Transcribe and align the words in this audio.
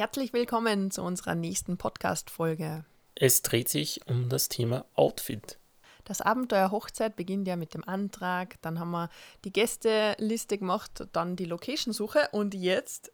Herzlich 0.00 0.32
willkommen 0.32 0.90
zu 0.90 1.02
unserer 1.02 1.34
nächsten 1.34 1.76
Podcast-Folge. 1.76 2.86
Es 3.16 3.42
dreht 3.42 3.68
sich 3.68 4.00
um 4.06 4.30
das 4.30 4.48
Thema 4.48 4.86
Outfit. 4.94 5.58
Das 6.04 6.22
Abenteuer 6.22 6.70
Hochzeit 6.70 7.16
beginnt 7.16 7.46
ja 7.46 7.56
mit 7.56 7.74
dem 7.74 7.86
Antrag, 7.86 8.56
dann 8.62 8.80
haben 8.80 8.92
wir 8.92 9.10
die 9.44 9.52
Gästeliste 9.52 10.56
gemacht, 10.56 11.06
dann 11.12 11.36
die 11.36 11.44
Location-Suche 11.44 12.30
und 12.32 12.54
jetzt, 12.54 13.12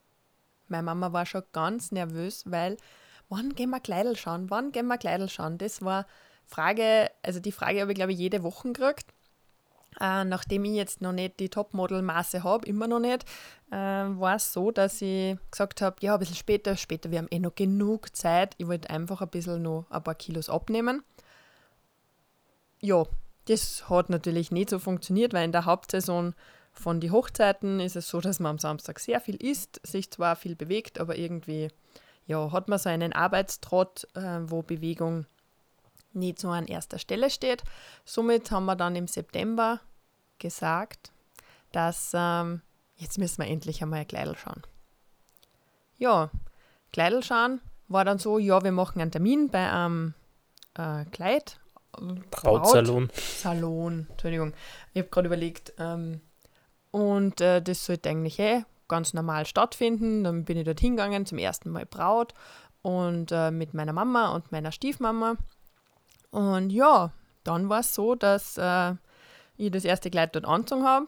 meine 0.68 0.84
Mama 0.84 1.12
war 1.12 1.26
schon 1.26 1.42
ganz 1.50 1.90
nervös, 1.90 2.44
weil 2.46 2.76
wann 3.28 3.56
gehen 3.56 3.70
wir 3.70 3.80
Kleidel 3.80 4.14
schauen, 4.14 4.48
wann 4.50 4.70
gehen 4.70 4.86
wir 4.86 4.96
Kleidel 4.96 5.28
schauen? 5.28 5.58
Das 5.58 5.82
war 5.82 6.06
Frage, 6.44 7.10
also 7.20 7.40
die 7.40 7.50
Frage 7.50 7.80
habe 7.80 7.90
ich 7.90 7.96
glaube 7.96 8.12
ich 8.12 8.18
jede 8.20 8.44
Woche 8.44 8.72
gekriegt. 8.72 9.12
Äh, 10.00 10.24
nachdem 10.24 10.64
ich 10.64 10.74
jetzt 10.74 11.00
noch 11.00 11.12
nicht 11.12 11.40
die 11.40 11.48
Topmodel-Maße 11.48 12.42
habe, 12.44 12.66
immer 12.66 12.86
noch 12.86 13.00
nicht, 13.00 13.24
äh, 13.70 13.76
war 13.76 14.36
es 14.36 14.52
so, 14.52 14.70
dass 14.70 15.00
ich 15.00 15.38
gesagt 15.50 15.80
habe, 15.80 15.96
ja, 16.00 16.14
ein 16.14 16.18
bisschen 16.18 16.36
später, 16.36 16.76
später, 16.76 17.10
wir 17.10 17.18
haben 17.18 17.28
eh 17.30 17.38
noch 17.38 17.54
genug 17.54 18.14
Zeit. 18.14 18.54
Ich 18.58 18.66
wollte 18.66 18.90
einfach 18.90 19.22
ein 19.22 19.28
bisschen 19.28 19.62
noch 19.62 19.86
ein 19.90 20.02
paar 20.02 20.14
Kilos 20.14 20.50
abnehmen. 20.50 21.02
Ja, 22.80 23.04
das 23.46 23.88
hat 23.88 24.10
natürlich 24.10 24.50
nicht 24.50 24.70
so 24.70 24.78
funktioniert, 24.78 25.32
weil 25.32 25.44
in 25.44 25.52
der 25.52 25.64
Hauptsaison 25.64 26.34
von 26.72 27.00
den 27.00 27.12
Hochzeiten 27.12 27.80
ist 27.80 27.96
es 27.96 28.08
so, 28.08 28.20
dass 28.20 28.38
man 28.38 28.50
am 28.50 28.58
Samstag 28.58 28.98
sehr 28.98 29.20
viel 29.20 29.36
isst, 29.36 29.80
sich 29.82 30.10
zwar 30.10 30.36
viel 30.36 30.56
bewegt, 30.56 31.00
aber 31.00 31.16
irgendwie 31.16 31.68
ja, 32.26 32.52
hat 32.52 32.68
man 32.68 32.78
so 32.78 32.88
einen 32.88 33.12
Arbeitstrott, 33.12 34.08
äh, 34.14 34.40
wo 34.42 34.62
Bewegung 34.62 35.26
nicht 36.12 36.38
so 36.38 36.48
an 36.48 36.66
erster 36.66 36.98
Stelle 36.98 37.30
steht. 37.30 37.62
Somit 38.04 38.50
haben 38.50 38.66
wir 38.66 38.76
dann 38.76 38.96
im 38.96 39.06
September 39.06 39.80
gesagt, 40.38 41.12
dass 41.72 42.12
ähm, 42.14 42.62
jetzt 42.96 43.18
müssen 43.18 43.42
wir 43.42 43.48
endlich 43.48 43.82
einmal 43.82 44.00
ein 44.00 44.08
Kleidel 44.08 44.36
schauen. 44.36 44.62
Ja, 45.98 46.30
Kleidel 46.92 47.22
schauen 47.22 47.60
war 47.88 48.04
dann 48.04 48.18
so, 48.18 48.38
ja, 48.38 48.62
wir 48.62 48.72
machen 48.72 49.00
einen 49.00 49.10
Termin 49.10 49.48
bei 49.48 49.70
einem 49.70 50.14
äh, 50.74 51.04
Kleid. 51.06 51.60
Brautsalon. 52.30 53.10
Salon, 53.14 54.06
Entschuldigung. 54.10 54.52
Ich 54.92 55.02
habe 55.02 55.08
gerade 55.08 55.26
überlegt, 55.28 55.72
ähm, 55.78 56.20
und 56.90 57.40
äh, 57.40 57.62
das 57.62 57.86
sollte 57.86 58.10
eigentlich 58.10 58.38
eh 58.38 58.64
ganz 58.88 59.14
normal 59.14 59.46
stattfinden. 59.46 60.24
Dann 60.24 60.44
bin 60.44 60.58
ich 60.58 60.64
dort 60.64 60.80
hingegangen, 60.80 61.26
zum 61.26 61.38
ersten 61.38 61.70
Mal 61.70 61.86
Braut 61.86 62.34
und 62.82 63.32
äh, 63.32 63.50
mit 63.50 63.72
meiner 63.72 63.92
Mama 63.92 64.34
und 64.34 64.52
meiner 64.52 64.72
Stiefmama. 64.72 65.36
Und 66.30 66.70
ja, 66.70 67.12
dann 67.44 67.68
war 67.68 67.80
es 67.80 67.94
so, 67.94 68.14
dass 68.14 68.58
äh, 68.58 68.94
ich 69.56 69.70
das 69.70 69.84
erste 69.84 70.10
Kleid 70.10 70.34
dort 70.34 70.44
angezogen 70.44 70.84
habe. 70.84 71.06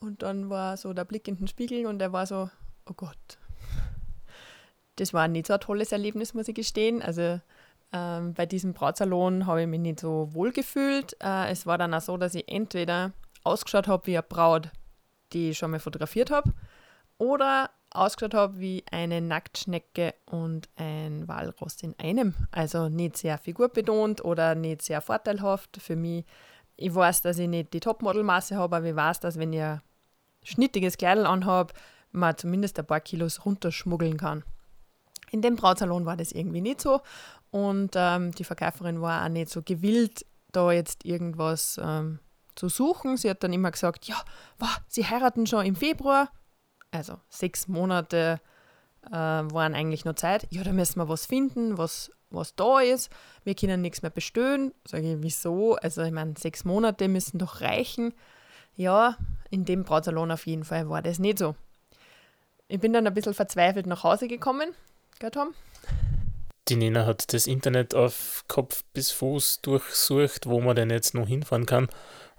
Und 0.00 0.22
dann 0.22 0.50
war 0.50 0.76
so 0.76 0.92
der 0.92 1.04
Blick 1.04 1.28
in 1.28 1.36
den 1.36 1.48
Spiegel 1.48 1.86
und 1.86 2.02
er 2.02 2.12
war 2.12 2.26
so, 2.26 2.50
oh 2.88 2.94
Gott. 2.94 3.38
Das 4.96 5.14
war 5.14 5.28
nicht 5.28 5.46
so 5.46 5.54
ein 5.54 5.60
tolles 5.60 5.92
Erlebnis, 5.92 6.34
muss 6.34 6.48
ich 6.48 6.54
gestehen. 6.54 7.00
Also 7.02 7.40
ähm, 7.92 8.34
bei 8.34 8.46
diesem 8.46 8.72
Brautsalon 8.72 9.46
habe 9.46 9.62
ich 9.62 9.68
mich 9.68 9.80
nicht 9.80 10.00
so 10.00 10.32
wohl 10.32 10.52
gefühlt. 10.52 11.16
Äh, 11.22 11.50
es 11.50 11.66
war 11.66 11.78
dann 11.78 11.94
auch 11.94 12.00
so, 12.00 12.16
dass 12.16 12.34
ich 12.34 12.48
entweder 12.48 13.12
ausgeschaut 13.44 13.88
habe 13.88 14.06
wie 14.06 14.16
eine 14.16 14.22
Braut, 14.22 14.70
die 15.32 15.50
ich 15.50 15.58
schon 15.58 15.70
mal 15.70 15.80
fotografiert 15.80 16.30
habe, 16.30 16.52
oder 17.18 17.70
ausgeschaut 17.90 18.34
habe 18.34 18.58
wie 18.58 18.84
eine 18.90 19.20
Nacktschnecke 19.20 20.14
und 20.26 20.68
ein 20.76 21.28
Walross 21.28 21.82
in 21.82 21.94
einem. 21.98 22.34
Also 22.50 22.88
nicht 22.88 23.18
sehr 23.18 23.38
figurbetont 23.38 24.24
oder 24.24 24.54
nicht 24.54 24.82
sehr 24.82 25.00
vorteilhaft 25.00 25.76
für 25.80 25.96
mich. 25.96 26.24
Ich 26.82 26.94
weiß, 26.94 27.22
dass 27.22 27.38
ich 27.38 27.48
nicht 27.48 27.72
die 27.72 27.80
Topmodelmaße 27.80 28.56
habe, 28.56 28.76
aber 28.76 28.86
ich 28.86 28.96
weiß, 28.96 29.20
dass 29.20 29.38
wenn 29.38 29.52
ich 29.52 29.62
ein 29.62 29.80
schnittiges 30.42 30.98
Kleidel 30.98 31.26
anhabe, 31.26 31.72
man 32.10 32.36
zumindest 32.36 32.78
ein 32.78 32.86
paar 32.86 33.00
Kilos 33.00 33.44
runterschmuggeln 33.44 34.16
kann. 34.16 34.44
In 35.30 35.40
dem 35.40 35.56
Brautsalon 35.56 36.04
war 36.04 36.16
das 36.16 36.32
irgendwie 36.32 36.60
nicht 36.60 36.80
so 36.80 37.00
und 37.50 37.92
ähm, 37.94 38.32
die 38.32 38.44
Verkäuferin 38.44 39.00
war 39.00 39.24
auch 39.24 39.28
nicht 39.28 39.50
so 39.50 39.62
gewillt, 39.62 40.26
da 40.50 40.72
jetzt 40.72 41.04
irgendwas 41.04 41.80
ähm, 41.82 42.18
zu 42.54 42.68
suchen. 42.68 43.16
Sie 43.16 43.30
hat 43.30 43.42
dann 43.42 43.52
immer 43.52 43.70
gesagt, 43.70 44.06
ja, 44.06 44.16
wow, 44.58 44.76
sie 44.88 45.06
heiraten 45.06 45.46
schon 45.46 45.64
im 45.64 45.76
Februar, 45.76 46.30
also 46.90 47.18
sechs 47.30 47.68
Monate 47.68 48.40
äh, 49.06 49.12
waren 49.12 49.74
eigentlich 49.74 50.04
nur 50.04 50.16
Zeit. 50.16 50.46
Ja, 50.50 50.62
da 50.62 50.72
müssen 50.72 50.98
wir 50.98 51.08
was 51.08 51.26
finden, 51.26 51.78
was, 51.78 52.10
was 52.30 52.54
da 52.54 52.80
ist. 52.80 53.10
Wir 53.44 53.54
können 53.54 53.80
nichts 53.80 54.02
mehr 54.02 54.10
bestellen. 54.10 54.72
Sage 54.86 55.14
ich, 55.14 55.22
wieso? 55.22 55.76
Also, 55.76 56.02
ich 56.02 56.12
meine, 56.12 56.34
sechs 56.38 56.64
Monate 56.64 57.08
müssen 57.08 57.38
doch 57.38 57.60
reichen. 57.60 58.14
Ja, 58.76 59.16
in 59.50 59.64
dem 59.64 59.84
Brautsalon 59.84 60.30
auf 60.30 60.46
jeden 60.46 60.64
Fall 60.64 60.88
war 60.88 61.02
das 61.02 61.18
nicht 61.18 61.38
so. 61.38 61.54
Ich 62.68 62.80
bin 62.80 62.92
dann 62.92 63.06
ein 63.06 63.14
bisschen 63.14 63.34
verzweifelt 63.34 63.86
nach 63.86 64.02
Hause 64.02 64.28
gekommen. 64.28 64.70
Gell, 65.18 65.30
Tom? 65.30 65.54
Die 66.68 66.76
Nina 66.76 67.04
hat 67.04 67.32
das 67.34 67.46
Internet 67.46 67.94
auf 67.94 68.44
Kopf 68.48 68.84
bis 68.94 69.10
Fuß 69.10 69.60
durchsucht, 69.62 70.46
wo 70.46 70.60
man 70.60 70.76
denn 70.76 70.90
jetzt 70.90 71.12
noch 71.12 71.26
hinfahren 71.26 71.66
kann 71.66 71.88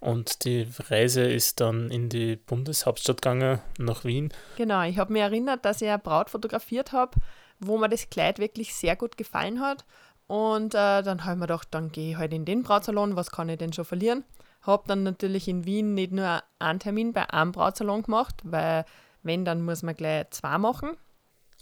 und 0.03 0.43
die 0.43 0.67
Reise 0.89 1.21
ist 1.21 1.61
dann 1.61 1.89
in 1.89 2.09
die 2.09 2.35
Bundeshauptstadt 2.35 3.21
gegangen, 3.21 3.61
nach 3.77 4.03
Wien. 4.03 4.33
Genau, 4.57 4.83
ich 4.83 4.97
habe 4.97 5.13
mich 5.13 5.21
erinnert, 5.21 5.63
dass 5.63 5.81
ich 5.81 5.87
eine 5.87 5.99
Braut 5.99 6.29
fotografiert 6.29 6.91
habe, 6.91 7.17
wo 7.59 7.77
mir 7.77 7.87
das 7.87 8.09
Kleid 8.09 8.37
wirklich 8.37 8.75
sehr 8.75 8.95
gut 8.97 9.15
gefallen 9.15 9.61
hat. 9.61 9.85
Und 10.27 10.73
äh, 10.73 11.03
dann 11.03 11.23
habe 11.23 11.33
ich 11.33 11.39
mir 11.39 11.47
gedacht, 11.47 11.69
dann 11.71 11.91
gehe 11.91 12.11
ich 12.11 12.17
halt 12.17 12.33
in 12.33 12.43
den 12.43 12.63
Brautsalon, 12.63 13.15
was 13.15 13.31
kann 13.31 13.49
ich 13.49 13.57
denn 13.57 13.71
schon 13.71 13.85
verlieren? 13.85 14.25
Habe 14.61 14.83
dann 14.87 15.03
natürlich 15.03 15.47
in 15.47 15.65
Wien 15.65 15.93
nicht 15.93 16.11
nur 16.11 16.43
einen 16.59 16.79
Termin 16.79 17.13
bei 17.13 17.29
einem 17.29 17.51
Brautsalon 17.51 18.03
gemacht, 18.03 18.35
weil 18.43 18.85
wenn, 19.21 19.45
dann 19.45 19.63
muss 19.63 19.83
man 19.83 19.95
gleich 19.95 20.29
zwei 20.31 20.57
machen. 20.57 20.97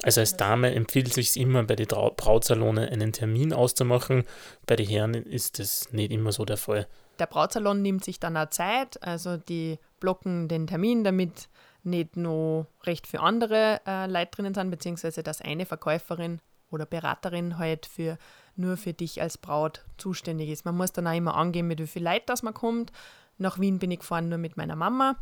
Also 0.04 0.22
als 0.22 0.36
Dame 0.36 0.74
empfiehlt 0.74 1.10
es 1.10 1.14
sich 1.14 1.38
immer, 1.38 1.64
bei 1.64 1.76
den 1.76 1.88
Brautsalone 1.88 2.90
einen 2.90 3.12
Termin 3.12 3.54
auszumachen. 3.54 4.24
Bei 4.66 4.76
den 4.76 4.88
Herren 4.88 5.14
ist 5.14 5.60
das 5.60 5.92
nicht 5.92 6.12
immer 6.12 6.32
so 6.32 6.44
der 6.44 6.58
Fall. 6.58 6.88
Der 7.22 7.28
Brautsalon 7.28 7.84
nimmt 7.84 8.04
sich 8.04 8.20
dann 8.20 8.36
auch 8.36 8.50
Zeit, 8.50 8.98
also 9.04 9.38
die 9.38 9.78
blocken 10.00 10.48
den 10.48 10.66
Termin, 10.66 11.04
damit 11.04 11.50
nicht 11.84 12.18
nur 12.18 12.66
recht 12.84 13.06
für 13.06 13.20
andere 13.20 13.80
äh, 13.86 14.08
Leute 14.08 14.32
drinnen 14.32 14.56
sind, 14.56 14.72
beziehungsweise 14.72 15.22
dass 15.22 15.40
eine 15.40 15.68
Verkäuferin 15.68 16.40
oder 16.72 16.88
Beraterin 16.88 17.60
halt 17.60 17.86
für, 17.86 18.18
nur 18.56 18.76
für 18.76 18.94
dich 18.94 19.22
als 19.22 19.38
Braut 19.38 19.86
zuständig 20.00 20.50
ist. 20.50 20.66
Man 20.66 20.76
muss 20.76 20.94
dann 20.94 21.06
auch 21.06 21.14
immer 21.14 21.36
angeben, 21.36 21.68
mit 21.68 21.80
wie 21.80 21.86
viel 21.86 22.02
Leid 22.02 22.24
das 22.28 22.42
man 22.42 22.56
kommt. 22.56 22.92
Nach 23.38 23.60
Wien 23.60 23.78
bin 23.78 23.92
ich 23.92 24.00
gefahren 24.00 24.28
nur 24.28 24.40
mit 24.40 24.58
meiner 24.58 24.76
Mama 24.76 25.16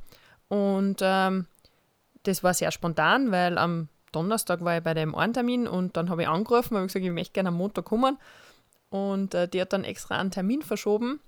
und 0.48 1.00
ähm, 1.02 1.48
das 2.24 2.46
war 2.46 2.54
sehr 2.54 2.72
spontan, 2.72 3.30
weil 3.32 3.58
am 3.58 3.90
Donnerstag 4.14 4.64
war 4.64 4.78
ich 4.78 4.84
bei 4.86 4.94
dem 4.94 5.16
einen 5.16 5.34
Termin 5.34 5.68
und 5.68 5.98
dann 5.98 6.10
habe 6.10 6.22
ich 6.22 6.30
angerufen 6.30 6.78
und 6.78 6.88
gesagt, 6.88 7.04
ich 7.04 7.12
möchte 7.12 7.34
gerne 7.34 7.50
am 7.50 7.56
Montag 7.56 7.84
kommen. 7.84 8.18
Und 8.90 9.34
äh, 9.34 9.50
die 9.50 9.60
hat 9.60 9.74
dann 9.74 9.84
extra 9.84 10.18
einen 10.18 10.32
Termin 10.32 10.62
verschoben 10.62 11.20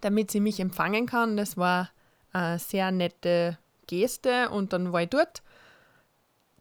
damit 0.00 0.30
sie 0.30 0.40
mich 0.40 0.60
empfangen 0.60 1.06
kann. 1.06 1.36
Das 1.36 1.56
war 1.56 1.90
eine 2.32 2.58
sehr 2.58 2.90
nette 2.90 3.58
Geste 3.86 4.50
und 4.50 4.72
dann 4.72 4.92
war 4.92 5.02
ich 5.02 5.08
dort. 5.08 5.42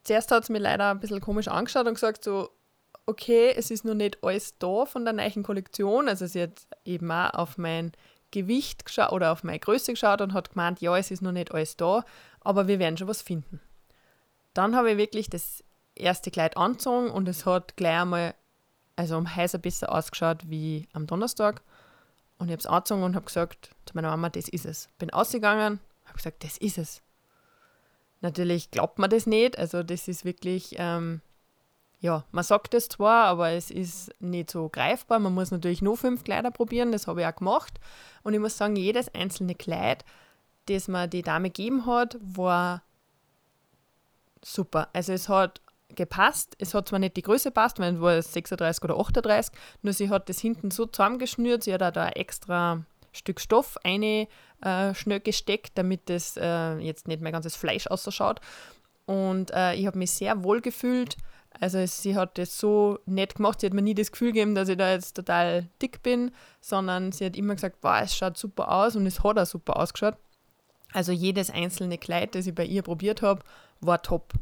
Zuerst 0.03 0.31
hat 0.31 0.43
es 0.43 0.49
mir 0.49 0.59
leider 0.59 0.91
ein 0.91 0.99
bisschen 0.99 1.21
komisch 1.21 1.47
angeschaut 1.47 1.87
und 1.87 1.93
gesagt 1.93 2.23
so, 2.23 2.49
okay, 3.05 3.53
es 3.55 3.71
ist 3.71 3.85
noch 3.85 3.95
nicht 3.95 4.23
alles 4.23 4.57
da 4.57 4.85
von 4.85 5.03
der 5.03 5.13
neuen 5.13 5.43
Kollektion. 5.43 6.07
Also 6.07 6.27
sie 6.27 6.43
hat 6.43 6.67
eben 6.85 7.11
auch 7.11 7.33
auf 7.33 7.57
mein 7.57 7.91
Gewicht 8.31 8.85
geschaut 8.85 9.11
oder 9.11 9.31
auf 9.31 9.43
meine 9.43 9.59
Größe 9.59 9.93
geschaut 9.93 10.21
und 10.21 10.33
hat 10.33 10.51
gemeint, 10.51 10.81
ja, 10.81 10.95
es 10.97 11.11
ist 11.11 11.21
noch 11.21 11.31
nicht 11.31 11.51
alles 11.51 11.77
da, 11.77 12.03
aber 12.41 12.67
wir 12.67 12.79
werden 12.79 12.97
schon 12.97 13.07
was 13.07 13.21
finden. 13.21 13.59
Dann 14.53 14.75
habe 14.75 14.91
ich 14.91 14.97
wirklich 14.97 15.29
das 15.29 15.63
erste 15.95 16.31
Kleid 16.31 16.57
angezogen 16.57 17.09
und 17.09 17.27
es 17.27 17.45
hat 17.45 17.75
gleich 17.75 18.01
einmal, 18.01 18.35
also 18.95 19.17
um 19.17 19.35
Häuser 19.35 19.57
besser 19.57 19.91
ausgeschaut 19.91 20.49
wie 20.49 20.87
am 20.93 21.07
Donnerstag. 21.07 21.61
Und 22.39 22.47
ich 22.47 22.53
habe 22.53 22.59
es 22.59 22.65
angezogen 22.65 23.03
und 23.03 23.15
habe 23.15 23.25
gesagt 23.25 23.69
zu 23.85 23.95
meiner 23.95 24.09
Mama, 24.09 24.29
das 24.29 24.47
ist 24.47 24.65
es. 24.65 24.89
Bin 24.97 25.11
ausgegangen, 25.11 25.79
habe 26.05 26.17
gesagt, 26.17 26.43
das 26.43 26.57
ist 26.57 26.77
es. 26.77 27.01
Natürlich 28.21 28.71
glaubt 28.71 28.97
man 28.97 29.09
das 29.09 29.27
nicht. 29.27 29.57
Also 29.59 29.83
das 29.83 30.07
ist 30.07 30.25
wirklich, 30.25 30.75
ähm, 30.77 31.21
ja, 31.99 32.23
man 32.31 32.43
sagt 32.43 32.73
es 32.73 32.87
zwar, 32.87 33.25
aber 33.25 33.51
es 33.51 33.69
ist 33.69 34.11
nicht 34.21 34.51
so 34.51 34.69
greifbar. 34.69 35.19
Man 35.19 35.33
muss 35.33 35.51
natürlich 35.51 35.81
nur 35.81 35.97
fünf 35.97 36.23
Kleider 36.23 36.49
probieren, 36.49 36.91
das 36.91 37.07
habe 37.07 37.21
ich 37.21 37.27
auch 37.27 37.35
gemacht. 37.35 37.79
Und 38.23 38.33
ich 38.33 38.39
muss 38.39 38.57
sagen, 38.57 38.75
jedes 38.75 39.13
einzelne 39.13 39.55
Kleid, 39.55 40.05
das 40.67 40.87
mir 40.87 41.07
die 41.07 41.23
Dame 41.23 41.49
gegeben 41.49 41.85
hat, 41.85 42.17
war 42.21 42.83
super. 44.41 44.89
Also 44.93 45.13
es 45.13 45.27
hat 45.27 45.61
gepasst. 45.99 46.55
Es 46.59 46.73
hat 46.73 46.87
zwar 46.87 46.99
nicht 46.99 47.17
die 47.17 47.21
Größe 47.21 47.51
passt, 47.51 47.77
weil 47.79 47.95
es 47.95 48.01
war 48.01 48.21
36 48.21 48.83
oder 48.83 48.97
38, 48.97 49.53
nur 49.81 49.93
sie 49.93 50.09
hat 50.09 50.29
das 50.29 50.39
hinten 50.39 50.71
so 50.71 50.85
zusammengeschnürt, 50.85 51.63
sie 51.63 51.73
hat 51.73 51.81
da 51.81 51.89
ein 51.89 52.13
extra 52.13 52.85
Stück 53.11 53.41
Stoff 53.41 53.77
eine 53.83 54.27
äh, 54.61 54.93
schnell 54.93 55.19
gesteckt, 55.19 55.71
damit 55.75 56.09
das 56.09 56.37
äh, 56.37 56.77
jetzt 56.77 57.07
nicht 57.07 57.21
mehr 57.21 57.31
ganzes 57.31 57.55
Fleisch 57.55 57.87
ausschaut. 57.87 58.39
Und 59.05 59.51
äh, 59.51 59.75
ich 59.75 59.87
habe 59.87 59.97
mich 59.97 60.11
sehr 60.11 60.43
wohl 60.43 60.61
gefühlt. 60.61 61.17
Also 61.59 61.85
sie 61.85 62.15
hat 62.15 62.37
das 62.37 62.57
so 62.57 62.99
nett 63.05 63.35
gemacht, 63.35 63.59
sie 63.59 63.65
hat 63.65 63.73
mir 63.73 63.81
nie 63.81 63.95
das 63.95 64.11
Gefühl 64.11 64.31
gegeben, 64.31 64.55
dass 64.55 64.69
ich 64.69 64.77
da 64.77 64.91
jetzt 64.91 65.15
total 65.15 65.67
dick 65.81 66.01
bin, 66.03 66.31
sondern 66.61 67.11
sie 67.11 67.25
hat 67.25 67.35
immer 67.35 67.55
gesagt, 67.55 67.77
wow, 67.81 67.99
es 68.01 68.15
schaut 68.15 68.37
super 68.37 68.71
aus 68.71 68.95
und 68.95 69.05
es 69.05 69.23
hat 69.23 69.37
auch 69.37 69.45
super 69.45 69.77
ausgeschaut. 69.77 70.15
Also 70.93 71.11
jedes 71.11 71.49
einzelne 71.49 71.97
Kleid, 71.97 72.35
das 72.35 72.47
ich 72.47 72.55
bei 72.55 72.65
ihr 72.65 72.83
probiert 72.83 73.21
habe, 73.21 73.41
war 73.81 74.01
top. 74.01 74.33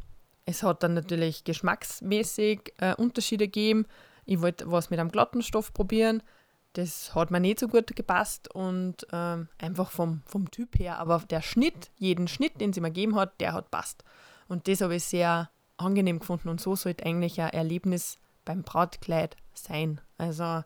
Es 0.47 0.63
hat 0.63 0.81
dann 0.81 0.93
natürlich 0.93 1.43
geschmacksmäßig 1.43 2.73
äh, 2.77 2.95
Unterschiede 2.95 3.45
gegeben. 3.47 3.85
Ich 4.25 4.41
wollte 4.41 4.71
was 4.71 4.89
mit 4.89 4.99
einem 4.99 5.11
glatten 5.11 5.43
Stoff 5.43 5.73
probieren. 5.73 6.23
Das 6.71 7.13
hat 7.13 7.31
mir 7.31 7.41
nicht 7.41 7.59
so 7.59 7.67
gut 7.67 7.93
gepasst 7.95 8.53
und 8.55 9.05
ähm, 9.11 9.49
einfach 9.57 9.91
vom, 9.91 10.21
vom 10.25 10.49
Typ 10.49 10.79
her. 10.79 10.99
Aber 10.99 11.21
der 11.29 11.41
Schnitt, 11.41 11.91
jeden 11.97 12.29
Schnitt, 12.29 12.61
den 12.61 12.71
sie 12.71 12.79
mir 12.79 12.91
gegeben 12.91 13.15
hat, 13.15 13.39
der 13.41 13.51
hat 13.53 13.71
passt. 13.71 14.05
Und 14.47 14.69
das 14.69 14.79
habe 14.79 14.95
ich 14.95 15.03
sehr 15.03 15.49
angenehm 15.75 16.19
gefunden. 16.19 16.47
Und 16.47 16.61
so 16.61 16.77
sollte 16.77 17.05
eigentlich 17.05 17.41
ein 17.41 17.49
Erlebnis 17.49 18.17
beim 18.45 18.63
Brautkleid 18.63 19.35
sein. 19.53 19.99
Also 20.17 20.63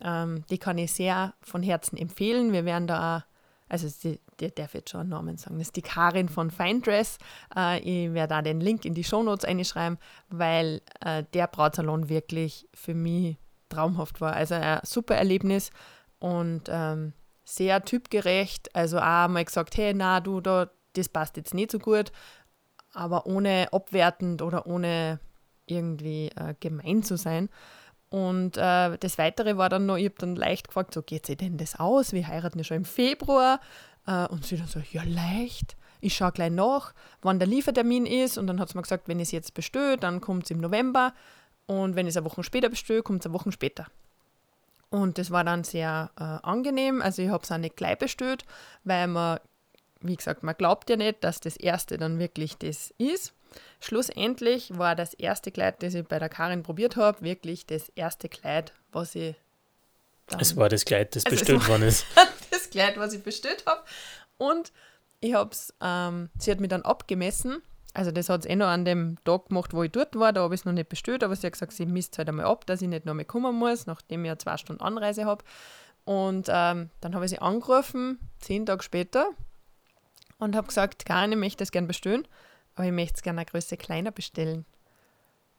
ähm, 0.00 0.44
die 0.50 0.58
kann 0.58 0.76
ich 0.76 0.92
sehr 0.92 1.32
von 1.40 1.62
Herzen 1.62 1.96
empfehlen. 1.96 2.52
Wir 2.52 2.66
werden 2.66 2.88
da 2.88 3.16
auch, 3.16 3.22
also 3.68 3.88
die, 4.02 4.20
die 4.40 4.54
darf 4.54 4.74
jetzt 4.74 4.90
schon 4.90 5.00
einen 5.00 5.10
Namen 5.10 5.36
sagen, 5.36 5.58
das 5.58 5.68
ist 5.68 5.76
die 5.76 5.82
Karin 5.82 6.28
von 6.28 6.50
Fine 6.50 6.80
Dress. 6.80 7.18
Äh, 7.56 7.80
ich 7.80 8.12
werde 8.12 8.34
da 8.34 8.42
den 8.42 8.60
Link 8.60 8.84
in 8.84 8.94
die 8.94 9.04
Shownotes 9.04 9.44
einschreiben, 9.44 9.98
weil 10.28 10.82
äh, 11.00 11.24
der 11.32 11.46
Brautsalon 11.46 12.08
wirklich 12.08 12.68
für 12.74 12.94
mich 12.94 13.38
traumhaft 13.68 14.20
war. 14.20 14.34
Also 14.34 14.54
ein 14.54 14.80
super 14.84 15.16
Erlebnis 15.16 15.70
und 16.18 16.62
ähm, 16.68 17.12
sehr 17.44 17.84
typgerecht. 17.84 18.74
Also 18.74 18.98
auch 18.98 19.28
mal 19.28 19.44
gesagt, 19.44 19.76
hey, 19.76 19.94
na 19.94 20.20
du, 20.20 20.40
da, 20.40 20.70
das 20.94 21.08
passt 21.08 21.36
jetzt 21.36 21.54
nicht 21.54 21.70
so 21.70 21.78
gut, 21.78 22.12
aber 22.92 23.26
ohne 23.26 23.68
abwertend 23.72 24.42
oder 24.42 24.66
ohne 24.66 25.20
irgendwie 25.66 26.30
äh, 26.36 26.54
gemein 26.60 27.02
zu 27.02 27.16
sein. 27.16 27.48
Und 28.14 28.56
äh, 28.58 28.96
das 28.96 29.18
Weitere 29.18 29.56
war 29.56 29.68
dann 29.68 29.86
noch, 29.86 29.96
ich 29.96 30.04
habe 30.04 30.14
dann 30.18 30.36
leicht 30.36 30.68
gefragt, 30.68 30.94
so 30.94 31.02
geht 31.02 31.26
sich 31.26 31.36
denn 31.36 31.56
das 31.56 31.80
aus? 31.80 32.12
Wir 32.12 32.28
heiraten 32.28 32.58
ja 32.58 32.62
schon 32.62 32.76
im 32.76 32.84
Februar. 32.84 33.58
Äh, 34.06 34.28
und 34.28 34.46
sie 34.46 34.56
dann 34.56 34.68
so, 34.68 34.80
ja 34.92 35.02
leicht. 35.02 35.76
Ich 36.00 36.14
schaue 36.14 36.30
gleich 36.30 36.52
nach, 36.52 36.94
wann 37.22 37.40
der 37.40 37.48
Liefertermin 37.48 38.06
ist. 38.06 38.38
Und 38.38 38.46
dann 38.46 38.60
hat 38.60 38.68
sie 38.68 38.78
mir 38.78 38.82
gesagt, 38.82 39.08
wenn 39.08 39.18
ich 39.18 39.24
es 39.24 39.32
jetzt 39.32 39.54
bestöhe, 39.54 39.96
dann 39.96 40.20
kommt 40.20 40.44
es 40.44 40.52
im 40.52 40.58
November. 40.58 41.12
Und 41.66 41.96
wenn 41.96 42.06
ich 42.06 42.12
es 42.12 42.16
eine 42.16 42.26
Woche 42.26 42.44
später 42.44 42.68
bestöhe, 42.68 43.02
kommt 43.02 43.22
es 43.22 43.26
eine 43.26 43.34
Woche 43.34 43.50
später. 43.50 43.88
Und 44.90 45.18
das 45.18 45.32
war 45.32 45.42
dann 45.42 45.64
sehr 45.64 46.12
äh, 46.16 46.22
angenehm. 46.22 47.02
Also 47.02 47.20
ich 47.20 47.30
habe 47.30 47.42
es 47.42 47.50
auch 47.50 47.58
nicht 47.58 47.76
gleich 47.76 47.98
bestellt, 47.98 48.44
weil 48.84 49.08
man, 49.08 49.40
wie 50.02 50.14
gesagt, 50.14 50.44
man 50.44 50.54
glaubt 50.56 50.88
ja 50.88 50.94
nicht, 50.94 51.24
dass 51.24 51.40
das 51.40 51.56
erste 51.56 51.98
dann 51.98 52.20
wirklich 52.20 52.58
das 52.58 52.94
ist. 52.96 53.34
Schlussendlich 53.80 54.76
war 54.78 54.94
das 54.94 55.14
erste 55.14 55.50
Kleid, 55.50 55.82
das 55.82 55.94
ich 55.94 56.06
bei 56.06 56.18
der 56.18 56.28
Karin 56.28 56.62
probiert 56.62 56.96
habe, 56.96 57.22
wirklich 57.22 57.66
das 57.66 57.90
erste 57.90 58.28
Kleid, 58.28 58.72
was 58.92 59.14
ich. 59.14 59.34
es 60.38 60.56
war 60.56 60.68
das 60.68 60.84
Kleid, 60.84 61.14
das 61.16 61.24
also 61.26 61.36
bestellt 61.36 61.68
worden 61.68 61.82
ist. 61.82 62.06
das 62.50 62.70
Kleid, 62.70 62.98
was 62.98 63.12
ich 63.12 63.22
bestellt 63.22 63.64
habe. 63.66 63.82
Und 64.38 64.72
ich 65.20 65.34
habe 65.34 65.50
es, 65.52 65.72
ähm, 65.80 66.30
sie 66.38 66.50
hat 66.50 66.60
mich 66.60 66.70
dann 66.70 66.82
abgemessen 66.82 67.62
also 67.94 68.10
das 68.10 68.28
hat 68.28 68.40
es 68.40 68.46
eh 68.46 68.56
noch 68.56 68.66
an 68.66 68.84
dem 68.84 69.16
Tag 69.24 69.48
gemacht, 69.48 69.72
wo 69.72 69.84
ich 69.84 69.92
dort 69.92 70.16
war, 70.18 70.32
da 70.32 70.42
habe 70.42 70.54
ich 70.54 70.62
es 70.62 70.64
noch 70.64 70.72
nicht 70.72 70.88
bestellt, 70.88 71.22
aber 71.22 71.36
sie 71.36 71.46
hat 71.46 71.52
gesagt, 71.52 71.72
sie 71.72 71.86
misst 71.86 72.18
halt 72.18 72.28
einmal 72.28 72.46
ab, 72.46 72.66
dass 72.66 72.82
ich 72.82 72.88
nicht 72.88 73.06
noch 73.06 73.14
mehr 73.14 73.24
kommen 73.24 73.54
muss, 73.54 73.86
nachdem 73.86 74.24
ich 74.24 74.28
ja 74.28 74.38
zwei 74.38 74.56
Stunden 74.56 74.82
Anreise 74.82 75.24
habe. 75.24 75.44
Und 76.04 76.48
ähm, 76.50 76.90
dann 77.00 77.14
habe 77.14 77.24
ich 77.24 77.30
sie 77.30 77.38
angerufen, 77.38 78.18
zehn 78.40 78.66
Tage 78.66 78.82
später, 78.82 79.28
und 80.38 80.56
habe 80.56 80.66
gesagt, 80.66 81.06
Karin, 81.06 81.32
ich 81.32 81.38
möchte 81.38 81.58
das 81.58 81.70
gerne 81.70 81.86
bestellen, 81.86 82.26
aber 82.74 82.86
ich 82.86 82.92
möchte 82.92 83.14
es 83.16 83.22
gerne 83.22 83.40
eine 83.40 83.46
Größe 83.46 83.76
kleiner 83.76 84.10
bestellen. 84.10 84.64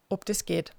Ob 0.09 0.25
das 0.25 0.45
geht. 0.45 0.71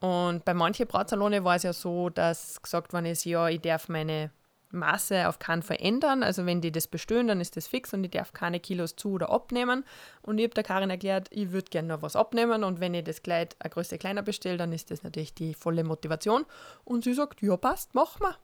Und 0.00 0.44
bei 0.44 0.54
manchen 0.54 0.86
Brautsalone 0.86 1.44
war 1.44 1.56
es 1.56 1.62
ja 1.62 1.72
so, 1.72 2.08
dass 2.10 2.62
gesagt 2.62 2.92
worden 2.92 3.06
ist, 3.06 3.24
ja, 3.24 3.48
ich 3.48 3.60
darf 3.60 3.88
meine 3.88 4.30
Maße 4.70 5.28
auf 5.28 5.38
keinen 5.38 5.62
verändern. 5.62 6.22
Also 6.22 6.46
wenn 6.46 6.60
die 6.60 6.70
das 6.70 6.86
bestellen, 6.86 7.28
dann 7.28 7.40
ist 7.40 7.56
das 7.56 7.66
fix 7.66 7.92
und 7.94 8.04
ich 8.04 8.10
darf 8.10 8.32
keine 8.32 8.60
Kilos 8.60 8.96
zu 8.96 9.12
oder 9.12 9.30
abnehmen. 9.30 9.84
Und 10.22 10.38
ich 10.38 10.44
habe 10.44 10.54
der 10.54 10.64
Karin 10.64 10.90
erklärt, 10.90 11.28
ich 11.30 11.50
würde 11.52 11.70
gerne 11.70 11.88
noch 11.88 12.02
was 12.02 12.16
abnehmen 12.16 12.64
und 12.64 12.80
wenn 12.80 12.94
ich 12.94 13.04
das 13.04 13.22
Kleid 13.22 13.56
eine 13.60 13.70
Größe 13.70 13.98
kleiner 13.98 14.22
bestelle, 14.22 14.58
dann 14.58 14.72
ist 14.72 14.90
das 14.90 15.02
natürlich 15.02 15.34
die 15.34 15.54
volle 15.54 15.84
Motivation. 15.84 16.44
Und 16.84 17.04
sie 17.04 17.14
sagt, 17.14 17.42
ja 17.42 17.56
passt, 17.56 17.94
machen 17.94 18.22
wir. 18.22 18.36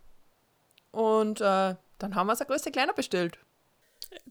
Und 0.90 1.40
äh, 1.40 1.74
dann 1.98 2.14
haben 2.14 2.26
wir 2.26 2.32
es 2.32 2.40
eine 2.40 2.48
Größe 2.48 2.70
kleiner 2.70 2.94
bestellt. 2.94 3.38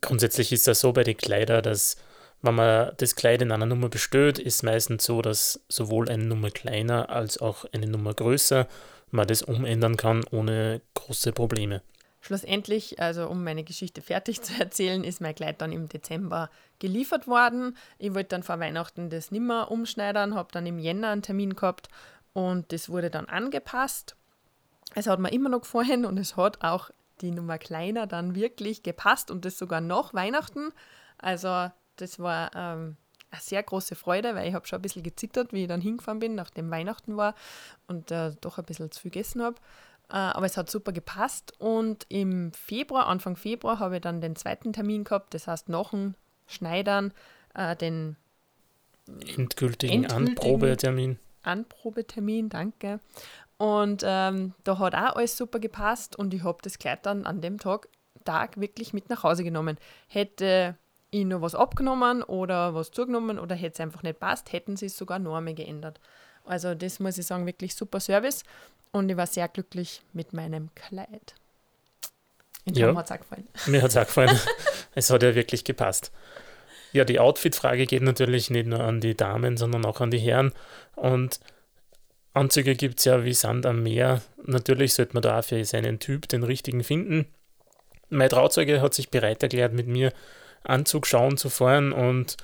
Grundsätzlich 0.01 0.51
ist 0.51 0.67
das 0.67 0.79
so 0.79 0.93
bei 0.93 1.03
den 1.03 1.17
Kleidern, 1.17 1.61
dass 1.61 1.97
wenn 2.43 2.55
man 2.55 2.91
das 2.97 3.15
Kleid 3.15 3.41
in 3.41 3.51
einer 3.51 3.65
Nummer 3.65 3.89
bestellt, 3.89 4.37
ist 4.37 4.63
meistens 4.63 5.05
so, 5.05 5.21
dass 5.21 5.61
sowohl 5.69 6.09
eine 6.09 6.25
Nummer 6.25 6.51
kleiner 6.51 7.09
als 7.09 7.39
auch 7.39 7.65
eine 7.73 7.87
Nummer 7.87 8.13
größer 8.13 8.67
man 9.11 9.27
das 9.27 9.43
umändern 9.43 9.95
kann 9.95 10.25
ohne 10.31 10.81
große 10.95 11.31
Probleme. 11.31 11.81
Schlussendlich, 12.19 12.99
also 12.99 13.27
um 13.27 13.43
meine 13.43 13.63
Geschichte 13.63 14.01
fertig 14.01 14.41
zu 14.43 14.53
erzählen, 14.59 15.03
ist 15.03 15.21
mein 15.21 15.35
Kleid 15.35 15.61
dann 15.61 15.71
im 15.71 15.87
Dezember 15.87 16.49
geliefert 16.79 17.27
worden. 17.27 17.77
Ich 17.97 18.13
wollte 18.13 18.29
dann 18.29 18.43
vor 18.43 18.59
Weihnachten 18.59 19.09
das 19.09 19.31
nimmer 19.31 19.71
umschneidern, 19.71 20.35
habe 20.35 20.49
dann 20.51 20.65
im 20.65 20.79
Jänner 20.79 21.09
einen 21.09 21.21
Termin 21.21 21.55
gehabt 21.55 21.87
und 22.33 22.73
das 22.73 22.89
wurde 22.89 23.09
dann 23.09 23.25
angepasst. 23.25 24.17
Es 24.95 25.07
hat 25.07 25.19
mir 25.19 25.31
immer 25.31 25.49
noch 25.49 25.61
gefallen 25.61 26.05
und 26.05 26.17
es 26.17 26.35
hat 26.35 26.61
auch 26.61 26.89
die 27.21 27.31
Nummer 27.31 27.57
kleiner 27.57 28.05
dann 28.05 28.35
wirklich 28.35 28.83
gepasst 28.83 29.31
und 29.31 29.45
das 29.45 29.57
sogar 29.57 29.79
nach 29.79 30.13
Weihnachten. 30.13 30.71
Also 31.17 31.69
das 31.95 32.19
war 32.19 32.51
ähm, 32.55 32.97
eine 33.31 33.41
sehr 33.41 33.63
große 33.63 33.95
Freude, 33.95 34.35
weil 34.35 34.47
ich 34.47 34.53
habe 34.53 34.67
schon 34.67 34.79
ein 34.79 34.83
bisschen 34.83 35.03
gezittert, 35.03 35.53
wie 35.53 35.63
ich 35.63 35.67
dann 35.67 35.81
hingefahren 35.81 36.19
bin, 36.19 36.35
nachdem 36.35 36.69
Weihnachten 36.71 37.17
war 37.17 37.35
und 37.87 38.11
äh, 38.11 38.31
doch 38.41 38.57
ein 38.57 38.65
bisschen 38.65 38.91
zu 38.91 39.01
viel 39.01 39.11
gegessen 39.11 39.41
habe. 39.41 39.55
Äh, 40.09 40.15
aber 40.15 40.45
es 40.45 40.57
hat 40.57 40.69
super 40.69 40.91
gepasst 40.91 41.53
und 41.59 42.05
im 42.09 42.51
Februar, 42.53 43.07
Anfang 43.07 43.35
Februar, 43.35 43.79
habe 43.79 43.95
ich 43.95 44.01
dann 44.01 44.21
den 44.21 44.35
zweiten 44.35 44.73
Termin 44.73 45.03
gehabt, 45.03 45.33
das 45.33 45.47
heißt 45.47 45.69
nach 45.69 45.91
dem 45.91 46.15
Schneidern 46.47 47.13
äh, 47.55 47.75
den 47.75 48.17
endgültigen, 49.07 50.03
endgültigen 50.03 50.05
Anprobetermin. 50.05 51.19
Anprobetermin, 51.41 52.49
danke. 52.49 52.99
Und 53.57 54.03
ähm, 54.05 54.53
da 54.63 54.79
hat 54.79 54.95
auch 54.95 55.15
alles 55.15 55.37
super 55.37 55.59
gepasst 55.59 56.15
und 56.15 56.33
ich 56.33 56.43
habe 56.43 56.59
das 56.61 56.79
Kleid 56.79 57.05
dann 57.05 57.25
an 57.25 57.41
dem 57.41 57.59
Tag, 57.59 57.87
Tag 58.25 58.59
wirklich 58.59 58.93
mit 58.93 59.09
nach 59.09 59.23
Hause 59.23 59.43
genommen. 59.43 59.77
Hätte 60.07 60.77
ich 61.13 61.25
noch 61.25 61.41
was 61.41 61.55
abgenommen 61.55 62.23
oder 62.23 62.73
was 62.73 62.91
zugenommen 62.91 63.39
oder 63.39 63.55
hätte 63.55 63.73
es 63.73 63.79
einfach 63.79 64.03
nicht 64.03 64.19
passt, 64.19 64.51
hätten 64.51 64.75
sie 64.75 64.87
es 64.87 64.97
sogar 64.97 65.17
einmal 65.17 65.53
geändert. 65.53 65.99
Also 66.45 66.75
das 66.75 66.99
muss 66.99 67.17
ich 67.17 67.25
sagen, 67.25 67.45
wirklich 67.45 67.75
super 67.75 67.99
Service 67.99 68.43
und 68.91 69.09
ich 69.09 69.17
war 69.17 69.27
sehr 69.27 69.47
glücklich 69.47 70.01
mit 70.13 70.33
meinem 70.33 70.69
Kleid. 70.75 71.35
In 72.65 72.75
ja, 72.75 72.95
hat 72.95 73.05
es 73.05 73.11
auch 73.11 73.19
gefallen. 73.19 73.47
Mir 73.67 73.81
hat 73.81 73.91
es 73.91 73.97
auch 73.97 74.05
gefallen. 74.05 74.39
es 74.95 75.09
hat 75.09 75.23
ja 75.23 75.35
wirklich 75.35 75.63
gepasst. 75.63 76.11
Ja, 76.93 77.05
die 77.05 77.19
Outfit-Frage 77.19 77.85
geht 77.85 78.03
natürlich 78.03 78.49
nicht 78.49 78.67
nur 78.67 78.79
an 78.79 79.01
die 79.01 79.15
Damen, 79.15 79.57
sondern 79.57 79.85
auch 79.85 79.99
an 79.99 80.11
die 80.11 80.19
Herren. 80.19 80.53
Und 80.95 81.39
Anzüge 82.33 82.75
gibt 82.75 82.99
es 82.99 83.05
ja 83.05 83.23
wie 83.23 83.33
Sand 83.33 83.65
am 83.65 83.83
Meer. 83.83 84.21
Natürlich 84.45 84.93
sollte 84.93 85.13
man 85.13 85.23
da 85.23 85.41
für 85.41 85.63
seinen 85.65 85.99
Typ 85.99 86.27
den 86.27 86.43
richtigen 86.43 86.83
finden. 86.83 87.25
Mein 88.09 88.29
Trauzeuge 88.29 88.81
hat 88.81 88.93
sich 88.93 89.09
bereit 89.09 89.41
erklärt, 89.41 89.73
mit 89.73 89.87
mir 89.87 90.13
Anzug 90.63 91.07
schauen 91.07 91.37
zu 91.37 91.49
fahren 91.49 91.91
und 91.91 92.37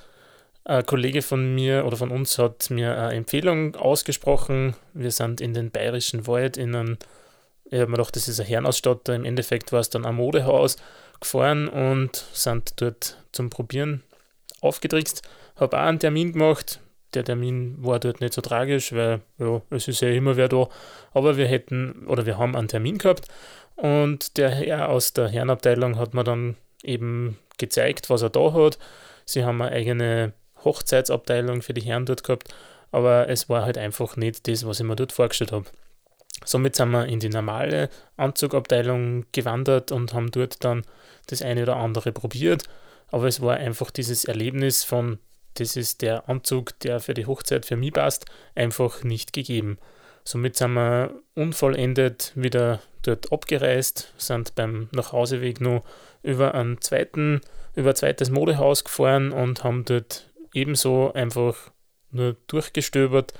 ein 0.64 0.84
Kollege 0.84 1.22
von 1.22 1.54
mir 1.54 1.86
oder 1.86 1.96
von 1.96 2.10
uns 2.10 2.38
hat 2.38 2.70
mir 2.70 2.96
eine 2.96 3.14
Empfehlung 3.14 3.74
ausgesprochen. 3.76 4.76
Wir 4.92 5.10
sind 5.10 5.40
in 5.40 5.54
den 5.54 5.70
Bayerischen 5.70 6.26
Wald 6.26 6.56
in 6.56 6.74
einem, 6.74 6.98
ich 7.64 7.80
habe 7.80 7.90
mir 7.90 7.96
gedacht, 7.96 8.16
das 8.16 8.28
ist 8.28 8.40
ein 8.40 8.46
Herrenausstatter, 8.46 9.14
im 9.14 9.24
Endeffekt 9.24 9.72
war 9.72 9.80
es 9.80 9.90
dann 9.90 10.04
ein 10.04 10.16
Modehaus 10.16 10.76
gefahren 11.18 11.68
und 11.68 12.24
sind 12.32 12.80
dort 12.80 13.16
zum 13.32 13.50
Probieren 13.50 14.02
aufgetrickst. 14.60 15.22
Habe 15.56 15.78
auch 15.78 15.86
einen 15.86 15.98
Termin 15.98 16.32
gemacht. 16.32 16.80
Der 17.14 17.24
Termin 17.24 17.76
war 17.78 17.98
dort 17.98 18.20
nicht 18.20 18.34
so 18.34 18.40
tragisch, 18.40 18.92
weil 18.92 19.20
ja, 19.38 19.60
es 19.70 19.88
ist 19.88 20.00
ja 20.00 20.10
immer 20.10 20.36
wer 20.36 20.48
da. 20.48 20.68
Aber 21.12 21.36
wir 21.36 21.46
hätten 21.46 22.06
oder 22.06 22.26
wir 22.26 22.38
haben 22.38 22.54
einen 22.54 22.68
Termin 22.68 22.98
gehabt 22.98 23.26
und 23.76 24.36
der 24.36 24.50
Herr 24.50 24.88
aus 24.90 25.12
der 25.14 25.28
Herrenabteilung 25.28 25.98
hat 25.98 26.14
mir 26.14 26.24
dann 26.24 26.56
eben 26.82 27.38
gezeigt, 27.60 28.10
was 28.10 28.22
er 28.22 28.30
da 28.30 28.52
hat. 28.52 28.78
Sie 29.24 29.44
haben 29.44 29.62
eine 29.62 29.70
eigene 29.72 30.32
Hochzeitsabteilung 30.64 31.62
für 31.62 31.74
die 31.74 31.82
Herren 31.82 32.06
dort 32.06 32.24
gehabt, 32.24 32.48
aber 32.90 33.28
es 33.28 33.48
war 33.48 33.64
halt 33.64 33.78
einfach 33.78 34.16
nicht 34.16 34.48
das, 34.48 34.66
was 34.66 34.80
ich 34.80 34.86
mir 34.86 34.96
dort 34.96 35.12
vorgestellt 35.12 35.52
habe. 35.52 35.66
Somit 36.44 36.74
sind 36.74 36.90
wir 36.90 37.06
in 37.06 37.20
die 37.20 37.28
normale 37.28 37.90
Anzugabteilung 38.16 39.26
gewandert 39.32 39.92
und 39.92 40.14
haben 40.14 40.30
dort 40.30 40.64
dann 40.64 40.82
das 41.26 41.42
eine 41.42 41.62
oder 41.62 41.76
andere 41.76 42.12
probiert. 42.12 42.64
Aber 43.08 43.26
es 43.26 43.40
war 43.40 43.56
einfach 43.56 43.90
dieses 43.90 44.24
Erlebnis 44.24 44.84
von, 44.84 45.18
das 45.54 45.76
ist 45.76 46.02
der 46.02 46.28
Anzug, 46.28 46.78
der 46.80 47.00
für 47.00 47.14
die 47.14 47.26
Hochzeit 47.26 47.66
für 47.66 47.76
mich 47.76 47.92
passt, 47.92 48.26
einfach 48.54 49.04
nicht 49.04 49.32
gegeben. 49.32 49.78
Somit 50.24 50.56
sind 50.56 50.74
wir 50.74 51.14
unvollendet 51.34 52.32
wieder 52.34 52.80
dort 53.02 53.32
abgereist, 53.32 54.12
sind 54.16 54.54
beim 54.54 54.88
Nachhauseweg 54.92 55.60
noch 55.60 55.84
über, 56.22 56.54
einen 56.54 56.80
zweiten, 56.80 57.40
über 57.74 57.90
ein 57.90 57.96
zweites 57.96 58.30
Modehaus 58.30 58.84
gefahren 58.84 59.32
und 59.32 59.64
haben 59.64 59.84
dort 59.84 60.30
ebenso 60.52 61.12
einfach 61.12 61.70
nur 62.10 62.36
durchgestöbert 62.46 63.32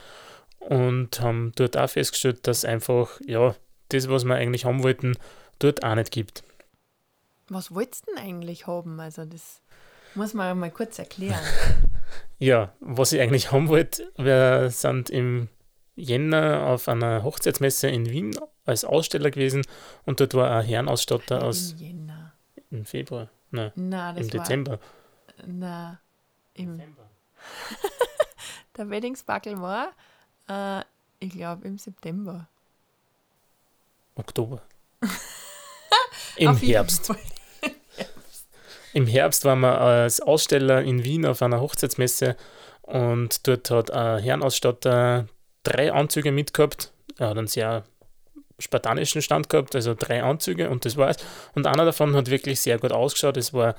und 0.61 1.21
haben 1.21 1.53
dort 1.57 1.77
auch 1.77 1.91
festgestellt, 1.91 2.47
dass 2.47 2.65
einfach, 2.65 3.21
ja, 3.27 3.55
das, 3.89 4.09
was 4.09 4.25
wir 4.25 4.37
eigentlich 4.37 4.65
haben 4.65 4.83
wollten, 4.83 5.17
dort 5.59 5.83
auch 5.83 5.95
nicht 5.95 6.13
gibt. 6.13 6.45
Was 7.49 7.75
wolltest 7.75 8.07
du 8.07 8.15
denn 8.15 8.25
eigentlich 8.25 8.67
haben? 8.67 9.01
Also 9.01 9.25
das 9.25 9.61
muss 10.15 10.35
man 10.35 10.59
mal 10.59 10.71
kurz 10.71 10.99
erklären. 10.99 11.41
Ja, 12.39 12.73
was 12.81 13.13
ich 13.13 13.21
eigentlich 13.21 13.53
haben 13.53 13.69
wollte, 13.69 14.11
wir 14.17 14.71
sind 14.71 15.11
im 15.11 15.49
Jänner 15.95 16.67
auf 16.67 16.89
einer 16.89 17.23
Hochzeitsmesse 17.23 17.89
in 17.89 18.11
Wien 18.11 18.35
als 18.65 18.85
Aussteller 18.85 19.31
gewesen 19.31 19.63
und 20.07 20.21
dort 20.21 20.35
war 20.35 20.51
ein 20.51 20.65
Herrenausstatter 20.65 21.45
aus. 21.45 21.75
Jänner. 21.79 22.20
Im 22.71 22.85
Februar? 22.85 23.29
Nein, 23.51 23.73
Na, 23.75 24.13
das 24.13 24.27
im 24.27 24.33
war, 24.33 24.41
Dezember. 24.41 24.79
Na, 25.47 26.01
im, 26.55 26.81
der 28.77 28.91
Weddingsbackel 28.91 29.61
war, 29.61 29.93
äh, 30.49 30.85
ich 31.19 31.31
glaube, 31.31 31.67
im 31.67 31.79
September. 31.79 32.49
Oktober. 34.15 34.63
Im 36.37 36.49
Auf 36.49 36.63
jeden 36.63 36.73
Herbst. 36.73 37.07
Fall. 37.07 37.17
Im 38.93 39.07
Herbst 39.07 39.45
waren 39.45 39.61
wir 39.61 39.81
als 39.81 40.21
Aussteller 40.21 40.83
in 40.83 41.05
Wien 41.05 41.27
auf 41.27 41.43
einer 41.43 41.61
Hochzeitsmesse 41.61 42.37
und 42.83 43.47
dort 43.47 43.71
hat 43.71 43.91
ein 43.91 44.23
Herrenausstatter 44.23 45.27
drei 45.63 45.93
Anzüge 45.93 46.33
mitgehabt. 46.33 46.93
Er 47.19 47.29
hat 47.29 47.39
einen 47.39 47.47
sehr 47.47 47.85
spartanischen 48.61 49.23
Stand 49.23 49.49
gehabt, 49.49 49.75
also 49.75 49.95
drei 49.99 50.23
Anzüge 50.23 50.71
und 50.71 50.85
das 50.85 50.97
war's. 50.97 51.17
Und 51.55 51.67
einer 51.67 51.85
davon 51.85 52.15
hat 52.15 52.31
wirklich 52.31 52.61
sehr 52.61 52.79
gut 52.79 52.93
ausgeschaut. 52.93 53.37
Es 53.37 53.53
war 53.53 53.75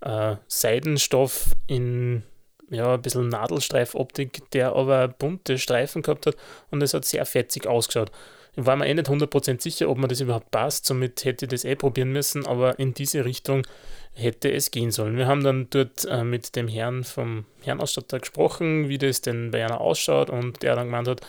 äh, 0.00 0.36
Seidenstoff 0.48 1.50
in 1.66 2.22
ja, 2.70 2.94
ein 2.94 3.02
bisschen 3.02 3.28
Nadelstreifoptik, 3.28 4.50
der 4.50 4.74
aber 4.74 5.08
bunte 5.08 5.58
Streifen 5.58 6.02
gehabt 6.02 6.26
hat 6.26 6.36
und 6.70 6.82
es 6.82 6.94
hat 6.94 7.04
sehr 7.04 7.24
fetzig 7.26 7.66
ausgeschaut. 7.66 8.10
Ich 8.56 8.64
war 8.66 8.76
mir 8.76 8.86
eh 8.86 8.94
nicht 8.94 9.08
100% 9.08 9.60
sicher, 9.60 9.90
ob 9.90 9.98
mir 9.98 10.06
das 10.06 10.20
überhaupt 10.20 10.50
passt, 10.50 10.86
somit 10.86 11.24
hätte 11.24 11.46
ich 11.46 11.50
das 11.50 11.64
eh 11.64 11.74
probieren 11.74 12.12
müssen, 12.12 12.46
aber 12.46 12.78
in 12.78 12.94
diese 12.94 13.24
Richtung 13.24 13.66
hätte 14.12 14.52
es 14.52 14.70
gehen 14.70 14.92
sollen. 14.92 15.16
Wir 15.16 15.26
haben 15.26 15.42
dann 15.42 15.68
dort 15.70 16.04
äh, 16.04 16.22
mit 16.22 16.54
dem 16.54 16.68
Herrn 16.68 17.02
vom 17.02 17.46
Herrenausstatter 17.62 18.20
gesprochen, 18.20 18.88
wie 18.88 18.98
das 18.98 19.22
denn 19.22 19.50
bei 19.50 19.64
einer 19.64 19.80
ausschaut 19.80 20.30
und 20.30 20.62
der 20.62 20.76
dann 20.76 20.86
gemeint 20.86 21.08
hat, 21.08 21.20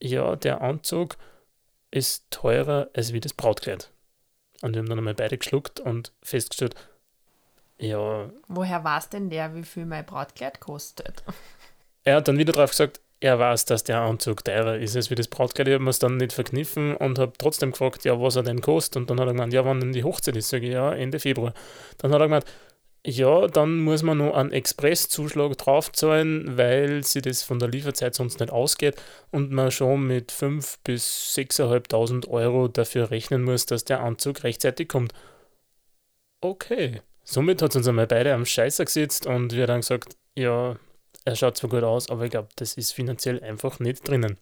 ja, 0.00 0.36
der 0.36 0.60
Anzug 0.60 1.16
ist 1.96 2.30
teurer 2.30 2.90
als 2.94 3.12
wie 3.14 3.20
das 3.20 3.32
Brautkleid. 3.32 3.90
Und 4.62 4.74
wir 4.74 4.80
haben 4.80 4.88
dann 4.88 4.98
einmal 4.98 5.14
beide 5.14 5.38
geschluckt 5.38 5.80
und 5.80 6.12
festgestellt, 6.22 6.74
ja, 7.78 8.30
Woher 8.48 8.84
weiß 8.84 9.10
denn 9.10 9.28
der, 9.30 9.54
wie 9.54 9.62
viel 9.62 9.86
mein 9.86 10.04
Brautkleid 10.04 10.60
kostet? 10.60 11.22
er 12.04 12.16
hat 12.16 12.28
dann 12.28 12.38
wieder 12.38 12.52
drauf 12.52 12.70
gesagt, 12.70 13.00
er 13.20 13.38
weiß, 13.38 13.64
dass 13.64 13.82
der 13.82 14.00
Anzug 14.00 14.44
teurer 14.44 14.76
ist 14.76 14.94
als 14.94 15.10
wie 15.10 15.14
das 15.14 15.28
Brautkleid. 15.28 15.68
Ich 15.68 15.74
habe 15.74 15.84
mir 15.84 15.90
es 15.90 15.98
dann 15.98 16.18
nicht 16.18 16.32
verkniffen 16.34 16.94
und 16.96 17.18
habe 17.18 17.32
trotzdem 17.38 17.72
gefragt, 17.72 18.04
ja, 18.04 18.20
was 18.20 18.36
er 18.36 18.42
denn 18.42 18.60
kostet. 18.60 18.96
Und 18.96 19.10
dann 19.10 19.18
hat 19.20 19.28
er 19.28 19.32
gemeint, 19.32 19.54
ja, 19.54 19.64
wann 19.64 19.80
denn 19.80 19.92
die 19.92 20.04
Hochzeit 20.04 20.36
ist? 20.36 20.48
Sage 20.48 20.66
ich, 20.66 20.72
ja, 20.72 20.92
Ende 20.92 21.18
Februar. 21.18 21.54
Dann 21.98 22.12
hat 22.12 22.20
er 22.20 22.26
gemeint, 22.26 22.44
ja, 23.06 23.46
dann 23.46 23.78
muss 23.78 24.02
man 24.02 24.18
noch 24.18 24.34
einen 24.34 24.50
Expresszuschlag 24.50 25.56
draufzahlen, 25.56 26.56
weil 26.56 27.04
sie 27.04 27.22
das 27.22 27.44
von 27.44 27.60
der 27.60 27.68
Lieferzeit 27.68 28.16
sonst 28.16 28.40
nicht 28.40 28.50
ausgeht 28.52 29.00
und 29.30 29.52
man 29.52 29.70
schon 29.70 30.08
mit 30.08 30.32
5.000 30.32 30.78
bis 30.82 31.34
6.500 31.36 32.26
Euro 32.26 32.66
dafür 32.66 33.12
rechnen 33.12 33.44
muss, 33.44 33.64
dass 33.64 33.84
der 33.84 34.00
Anzug 34.00 34.42
rechtzeitig 34.42 34.88
kommt. 34.88 35.12
Okay. 36.40 37.00
Somit 37.22 37.62
hat 37.62 37.70
es 37.70 37.76
uns 37.76 37.86
einmal 37.86 38.08
beide 38.08 38.34
am 38.34 38.44
Scheißer 38.44 38.84
gesetzt 38.84 39.26
und 39.26 39.52
wir 39.52 39.62
haben 39.62 39.68
dann 39.68 39.80
gesagt, 39.82 40.16
ja, 40.34 40.76
er 41.24 41.36
schaut 41.36 41.56
zwar 41.56 41.70
gut 41.70 41.84
aus, 41.84 42.10
aber 42.10 42.24
ich 42.24 42.32
glaube, 42.32 42.48
das 42.56 42.74
ist 42.74 42.90
finanziell 42.90 43.42
einfach 43.42 43.78
nicht 43.78 44.08
drinnen. 44.08 44.36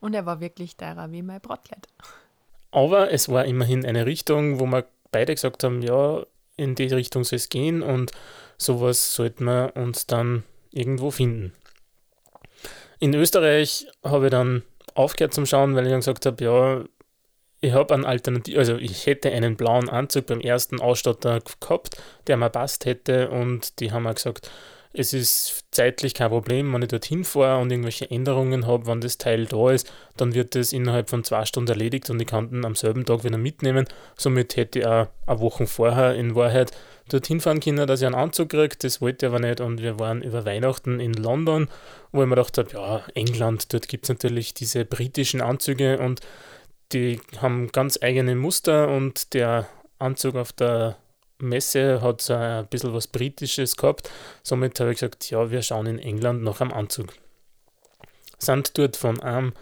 Und 0.00 0.12
er 0.12 0.26
war 0.26 0.40
wirklich 0.40 0.76
teurer 0.76 1.10
wie 1.12 1.22
mein 1.22 1.40
Brautkleid. 1.40 1.88
Aber 2.72 3.10
es 3.10 3.30
war 3.30 3.46
immerhin 3.46 3.86
eine 3.86 4.04
Richtung, 4.04 4.60
wo 4.60 4.66
wir 4.66 4.84
beide 5.10 5.34
gesagt 5.34 5.64
haben, 5.64 5.80
ja, 5.80 6.24
in 6.62 6.74
die 6.74 6.86
Richtung 6.86 7.24
soll 7.24 7.36
es 7.36 7.48
gehen 7.48 7.82
und 7.82 8.12
sowas 8.56 9.14
sollten 9.14 9.44
wir 9.44 9.72
uns 9.74 10.06
dann 10.06 10.44
irgendwo 10.70 11.10
finden. 11.10 11.52
In 12.98 13.14
Österreich 13.14 13.86
habe 14.04 14.26
ich 14.26 14.30
dann 14.30 14.62
aufgehört 14.94 15.34
zum 15.34 15.46
Schauen, 15.46 15.74
weil 15.74 15.86
ich 15.86 15.90
dann 15.90 16.00
gesagt 16.00 16.26
habe, 16.26 16.44
ja, 16.44 16.84
ich 17.60 17.72
habe 17.72 17.94
einen 17.94 18.04
Alternativ, 18.04 18.58
also 18.58 18.76
ich 18.76 19.06
hätte 19.06 19.30
einen 19.30 19.56
blauen 19.56 19.88
Anzug 19.88 20.26
beim 20.26 20.40
ersten 20.40 20.80
Ausstatter 20.80 21.40
gehabt, 21.60 21.96
der 22.26 22.36
mir 22.36 22.50
passt 22.50 22.86
hätte 22.86 23.30
und 23.30 23.80
die 23.80 23.92
haben 23.92 24.02
mir 24.02 24.14
gesagt, 24.14 24.50
es 24.94 25.12
ist 25.12 25.64
zeitlich 25.70 26.14
kein 26.14 26.28
Problem, 26.28 26.72
wenn 26.72 26.82
ich 26.82 26.88
dorthin 26.88 27.24
fahre 27.24 27.60
und 27.60 27.70
irgendwelche 27.70 28.10
Änderungen 28.10 28.66
habe, 28.66 28.86
wenn 28.86 29.00
das 29.00 29.18
Teil 29.18 29.46
da 29.46 29.70
ist, 29.70 29.90
dann 30.16 30.34
wird 30.34 30.54
das 30.54 30.72
innerhalb 30.72 31.08
von 31.08 31.24
zwei 31.24 31.44
Stunden 31.46 31.70
erledigt 31.70 32.10
und 32.10 32.20
ich 32.20 32.26
kann 32.26 32.50
den 32.50 32.64
am 32.64 32.74
selben 32.74 33.04
Tag 33.04 33.24
wieder 33.24 33.38
mitnehmen. 33.38 33.86
Somit 34.16 34.56
hätte 34.56 34.80
ich 34.80 34.86
auch 34.86 35.08
eine 35.26 35.40
Woche 35.40 35.66
vorher 35.66 36.14
in 36.14 36.34
Wahrheit 36.34 36.72
dorthin 37.08 37.40
fahren 37.40 37.60
können, 37.60 37.86
dass 37.86 38.00
ich 38.00 38.06
einen 38.06 38.14
Anzug 38.14 38.50
kriege. 38.50 38.76
Das 38.78 39.00
wollte 39.00 39.26
ich 39.26 39.32
aber 39.32 39.40
nicht 39.40 39.60
und 39.60 39.80
wir 39.80 39.98
waren 39.98 40.22
über 40.22 40.44
Weihnachten 40.44 41.00
in 41.00 41.14
London, 41.14 41.68
wo 42.12 42.22
ich 42.22 42.28
mir 42.28 42.36
gedacht 42.36 42.58
habe, 42.58 42.70
ja, 42.72 43.02
England, 43.14 43.72
dort 43.72 43.88
gibt 43.88 44.04
es 44.04 44.08
natürlich 44.10 44.52
diese 44.52 44.84
britischen 44.84 45.40
Anzüge 45.40 45.98
und 45.98 46.20
die 46.92 47.20
haben 47.38 47.72
ganz 47.72 47.98
eigene 48.02 48.34
Muster 48.34 48.88
und 48.88 49.32
der 49.32 49.66
Anzug 49.98 50.36
auf 50.36 50.52
der 50.52 50.96
Messe 51.42 52.00
hat 52.00 52.22
so 52.22 52.34
ein 52.34 52.66
bisschen 52.68 52.94
was 52.94 53.06
Britisches 53.06 53.76
gehabt. 53.76 54.10
Somit 54.42 54.78
habe 54.80 54.92
ich 54.92 55.00
gesagt, 55.00 55.30
ja, 55.30 55.50
wir 55.50 55.62
schauen 55.62 55.86
in 55.86 55.98
England 55.98 56.42
nach 56.42 56.60
einem 56.60 56.72
Anzug. 56.72 57.12
Sind 58.38 58.76
dort 58.78 58.96
von 58.96 59.20
einem 59.20 59.52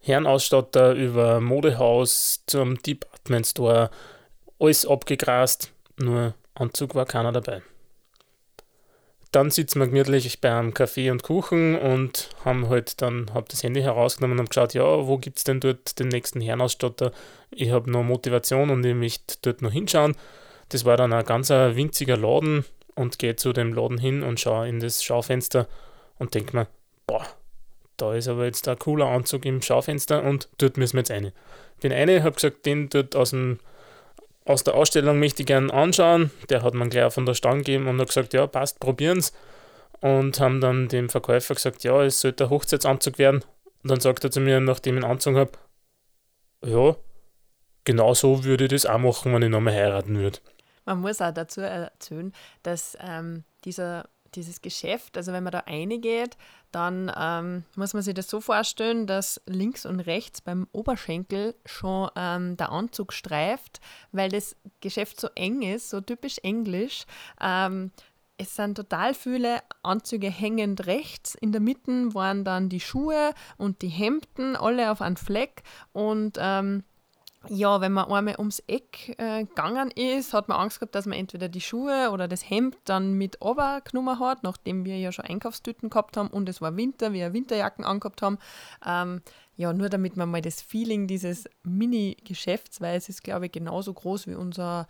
Herrenausstatter 0.00 0.94
über 0.94 1.40
Modehaus 1.40 2.42
zum 2.46 2.80
Department 2.82 3.46
Store 3.46 3.90
alles 4.58 4.86
abgegrast, 4.86 5.72
nur 5.98 6.34
Anzug 6.54 6.94
war 6.94 7.06
keiner 7.06 7.32
dabei. 7.32 7.62
Dann 9.32 9.50
sitzen 9.50 9.80
wir 9.80 9.86
gemütlich 9.88 10.40
bei 10.40 10.50
einem 10.50 10.72
Kaffee 10.72 11.10
und 11.10 11.22
Kuchen 11.22 11.76
und 11.76 12.30
haben 12.44 12.68
halt 12.68 13.02
dann 13.02 13.34
hab 13.34 13.48
das 13.48 13.62
Handy 13.62 13.82
herausgenommen 13.82 14.38
und 14.38 14.44
haben 14.44 14.48
geschaut, 14.48 14.72
ja, 14.72 15.06
wo 15.06 15.18
gibt 15.18 15.38
es 15.38 15.44
denn 15.44 15.60
dort 15.60 15.98
den 15.98 16.08
nächsten 16.08 16.40
Herrenausstatter? 16.40 17.12
Ich 17.50 17.70
habe 17.70 17.90
noch 17.90 18.02
Motivation 18.02 18.70
und 18.70 18.86
ich 18.86 18.94
möchte 18.94 19.36
dort 19.42 19.60
noch 19.60 19.72
hinschauen. 19.72 20.16
Das 20.68 20.84
war 20.84 20.96
dann 20.96 21.12
ein 21.12 21.24
ganz 21.24 21.50
ein 21.50 21.76
winziger 21.76 22.16
Laden 22.16 22.64
und 22.94 23.18
gehe 23.18 23.36
zu 23.36 23.52
dem 23.52 23.72
Laden 23.72 23.98
hin 23.98 24.22
und 24.22 24.40
schaue 24.40 24.68
in 24.68 24.80
das 24.80 25.04
Schaufenster 25.04 25.68
und 26.18 26.34
denke 26.34 26.56
mir, 26.56 26.66
boah, 27.06 27.26
da 27.96 28.14
ist 28.14 28.28
aber 28.28 28.44
jetzt 28.44 28.66
ein 28.68 28.78
cooler 28.78 29.06
Anzug 29.06 29.44
im 29.44 29.62
Schaufenster 29.62 30.22
und 30.22 30.48
dort 30.58 30.76
müssen 30.76 30.94
wir 30.94 31.00
jetzt 31.00 31.10
rein. 31.10 31.32
Bin 31.80 31.92
eine, 31.92 32.22
habe 32.22 32.34
gesagt, 32.34 32.66
den 32.66 32.88
dort 32.88 33.16
aus, 33.16 33.30
dem, 33.30 33.58
aus 34.44 34.64
der 34.64 34.74
Ausstellung 34.74 35.18
möchte 35.18 35.42
ich 35.42 35.46
gerne 35.46 35.72
anschauen. 35.72 36.30
Der 36.48 36.62
hat 36.62 36.74
mir 36.74 36.88
gleich 36.88 37.12
von 37.12 37.26
der 37.26 37.34
Stange 37.34 37.58
gegeben 37.58 37.86
und 37.86 38.00
hat 38.00 38.08
gesagt, 38.08 38.32
ja, 38.32 38.46
passt, 38.46 38.80
probieren's. 38.80 39.32
Und 40.00 40.40
haben 40.40 40.60
dann 40.60 40.88
dem 40.88 41.08
Verkäufer 41.08 41.54
gesagt, 41.54 41.84
ja, 41.84 42.02
es 42.02 42.20
sollte 42.20 42.44
ein 42.44 42.50
Hochzeitsanzug 42.50 43.18
werden. 43.18 43.44
Und 43.82 43.90
dann 43.90 44.00
sagt 44.00 44.24
er 44.24 44.30
zu 44.30 44.40
mir, 44.40 44.60
nachdem 44.60 44.98
ich 44.98 45.04
einen 45.04 45.10
Anzug 45.10 45.36
habe, 45.36 45.52
ja, 46.64 46.96
genau 47.84 48.14
so 48.14 48.44
würde 48.44 48.64
ich 48.64 48.70
das 48.70 48.86
auch 48.86 48.98
machen, 48.98 49.32
wenn 49.32 49.42
ich 49.42 49.48
nochmal 49.48 49.74
heiraten 49.74 50.18
würde. 50.18 50.38
Man 50.86 51.00
muss 51.00 51.20
auch 51.20 51.32
dazu 51.32 51.60
erzählen, 51.60 52.32
dass 52.62 52.96
ähm, 53.00 53.44
dieser, 53.64 54.08
dieses 54.34 54.62
Geschäft, 54.62 55.16
also 55.16 55.32
wenn 55.32 55.44
man 55.44 55.52
da 55.52 55.60
reingeht, 55.60 56.36
dann 56.72 57.12
ähm, 57.16 57.64
muss 57.74 57.92
man 57.92 58.02
sich 58.02 58.14
das 58.14 58.28
so 58.28 58.40
vorstellen, 58.40 59.06
dass 59.06 59.40
links 59.46 59.84
und 59.84 60.00
rechts 60.00 60.40
beim 60.40 60.68
Oberschenkel 60.72 61.54
schon 61.66 62.10
ähm, 62.16 62.56
der 62.56 62.70
Anzug 62.70 63.12
streift, 63.12 63.80
weil 64.12 64.30
das 64.30 64.56
Geschäft 64.80 65.20
so 65.20 65.28
eng 65.34 65.62
ist, 65.62 65.90
so 65.90 66.00
typisch 66.00 66.38
englisch. 66.42 67.04
Ähm, 67.40 67.90
es 68.38 68.54
sind 68.54 68.74
total 68.74 69.14
viele 69.14 69.62
Anzüge 69.82 70.30
hängend 70.30 70.86
rechts. 70.86 71.34
In 71.34 71.52
der 71.52 71.60
Mitte 71.60 72.14
waren 72.14 72.44
dann 72.44 72.68
die 72.68 72.80
Schuhe 72.80 73.32
und 73.56 73.82
die 73.82 73.88
Hemden, 73.88 74.56
alle 74.56 74.90
auf 74.90 75.00
einem 75.00 75.16
Fleck. 75.16 75.62
Und 75.92 76.36
ähm, 76.38 76.84
ja, 77.48 77.80
wenn 77.80 77.92
man 77.92 78.10
einmal 78.10 78.36
ums 78.38 78.62
Eck 78.66 79.14
äh, 79.18 79.44
gegangen 79.44 79.90
ist, 79.90 80.32
hat 80.32 80.48
man 80.48 80.58
Angst 80.58 80.80
gehabt, 80.80 80.94
dass 80.94 81.06
man 81.06 81.18
entweder 81.18 81.48
die 81.48 81.60
Schuhe 81.60 82.10
oder 82.12 82.28
das 82.28 82.48
Hemd 82.48 82.76
dann 82.84 83.14
mit 83.14 83.40
runtergenommen 83.40 84.18
hat, 84.18 84.42
nachdem 84.42 84.84
wir 84.84 84.98
ja 84.98 85.12
schon 85.12 85.24
Einkaufstüten 85.24 85.90
gehabt 85.90 86.16
haben 86.16 86.28
und 86.28 86.48
es 86.48 86.60
war 86.60 86.76
Winter, 86.76 87.12
wir 87.12 87.32
Winterjacken 87.32 87.84
angehabt 87.84 88.22
haben. 88.22 88.38
Ähm, 88.84 89.22
ja, 89.56 89.72
nur 89.72 89.88
damit 89.88 90.16
man 90.16 90.30
mal 90.30 90.42
das 90.42 90.60
Feeling 90.60 91.06
dieses 91.06 91.48
Mini-Geschäfts, 91.62 92.80
weil 92.80 92.96
es 92.96 93.08
ist, 93.08 93.24
glaube 93.24 93.46
ich, 93.46 93.52
genauso 93.52 93.92
groß 93.94 94.26
wie 94.26 94.34
unser 94.34 94.86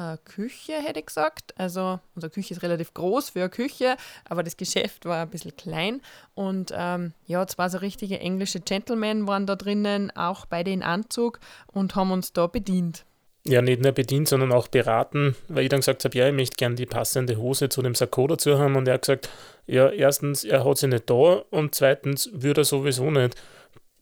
äh, 0.00 0.16
Küche, 0.24 0.74
hätte 0.74 1.00
ich 1.00 1.06
gesagt. 1.06 1.54
Also 1.56 2.00
unsere 2.14 2.30
Küche 2.30 2.54
ist 2.54 2.62
relativ 2.62 2.94
groß 2.94 3.30
für 3.30 3.40
eine 3.40 3.50
Küche, 3.50 3.96
aber 4.24 4.42
das 4.42 4.56
Geschäft 4.56 5.04
war 5.04 5.22
ein 5.22 5.30
bisschen 5.30 5.56
klein. 5.56 6.00
Und 6.34 6.72
ähm, 6.74 7.12
ja, 7.26 7.46
zwei 7.46 7.68
so 7.68 7.78
richtige 7.78 8.18
englische 8.18 8.60
Gentlemen 8.60 9.26
waren 9.26 9.46
da 9.46 9.56
drinnen, 9.56 10.10
auch 10.16 10.46
beide 10.46 10.70
in 10.70 10.82
Anzug 10.82 11.40
und 11.66 11.94
haben 11.94 12.10
uns 12.10 12.32
da 12.32 12.46
bedient. 12.46 13.04
Ja, 13.46 13.62
nicht 13.62 13.80
nur 13.80 13.92
bedient, 13.92 14.28
sondern 14.28 14.52
auch 14.52 14.68
beraten, 14.68 15.34
weil 15.48 15.64
ich 15.64 15.70
dann 15.70 15.80
gesagt 15.80 16.04
habe, 16.04 16.16
ja, 16.16 16.28
ich 16.28 16.34
möchte 16.34 16.56
gerne 16.56 16.74
die 16.74 16.84
passende 16.84 17.36
Hose 17.36 17.70
zu 17.70 17.80
dem 17.80 17.94
Sakko 17.94 18.26
dazu 18.26 18.58
haben. 18.58 18.76
Und 18.76 18.86
er 18.86 18.94
hat 18.94 19.02
gesagt, 19.02 19.30
ja, 19.66 19.88
erstens, 19.88 20.44
er 20.44 20.64
hat 20.64 20.76
sie 20.76 20.88
nicht 20.88 21.08
da 21.08 21.42
und 21.50 21.74
zweitens 21.74 22.28
würde 22.32 22.62
er 22.62 22.64
sowieso 22.64 23.10
nicht 23.10 23.36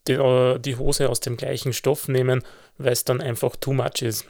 die, 0.09 0.15
äh, 0.15 0.59
die 0.59 0.77
Hose 0.77 1.09
aus 1.09 1.21
dem 1.21 1.37
gleichen 1.37 1.73
Stoff 1.73 2.09
nehmen, 2.09 2.43
weil 2.79 2.93
es 2.93 3.05
dann 3.05 3.21
einfach 3.21 3.55
too 3.55 3.75
much 3.75 4.03
ist. 4.03 4.27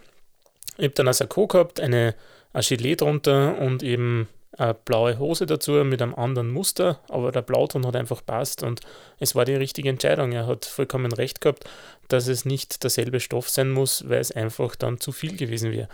Ich 0.79 0.85
habe 0.85 0.95
dann 0.95 1.09
ein 1.09 1.15
Sakko 1.15 1.47
gehabt, 1.47 1.81
eine, 1.81 2.15
ein 2.53 2.63
Gilet 2.63 3.01
drunter 3.01 3.59
und 3.59 3.83
eben 3.83 4.29
eine 4.57 4.75
blaue 4.75 5.19
Hose 5.19 5.47
dazu 5.47 5.73
mit 5.85 6.01
einem 6.01 6.15
anderen 6.15 6.51
Muster, 6.51 7.01
aber 7.09 7.31
der 7.33 7.43
Blauton 7.43 7.87
hat 7.87 7.95
einfach 7.95 8.25
passt 8.25 8.63
und 8.63 8.81
es 9.19 9.35
war 9.35 9.45
die 9.45 9.55
richtige 9.55 9.89
Entscheidung. 9.89 10.33
Er 10.33 10.47
hat 10.47 10.65
vollkommen 10.65 11.13
recht 11.13 11.41
gehabt, 11.41 11.65
dass 12.09 12.27
es 12.29 12.45
nicht 12.45 12.83
derselbe 12.83 13.21
Stoff 13.21 13.49
sein 13.49 13.71
muss, 13.71 14.09
weil 14.09 14.21
es 14.21 14.33
einfach 14.33 14.75
dann 14.75 15.01
zu 15.01 15.13
viel 15.13 15.37
gewesen 15.37 15.73
wäre. 15.73 15.89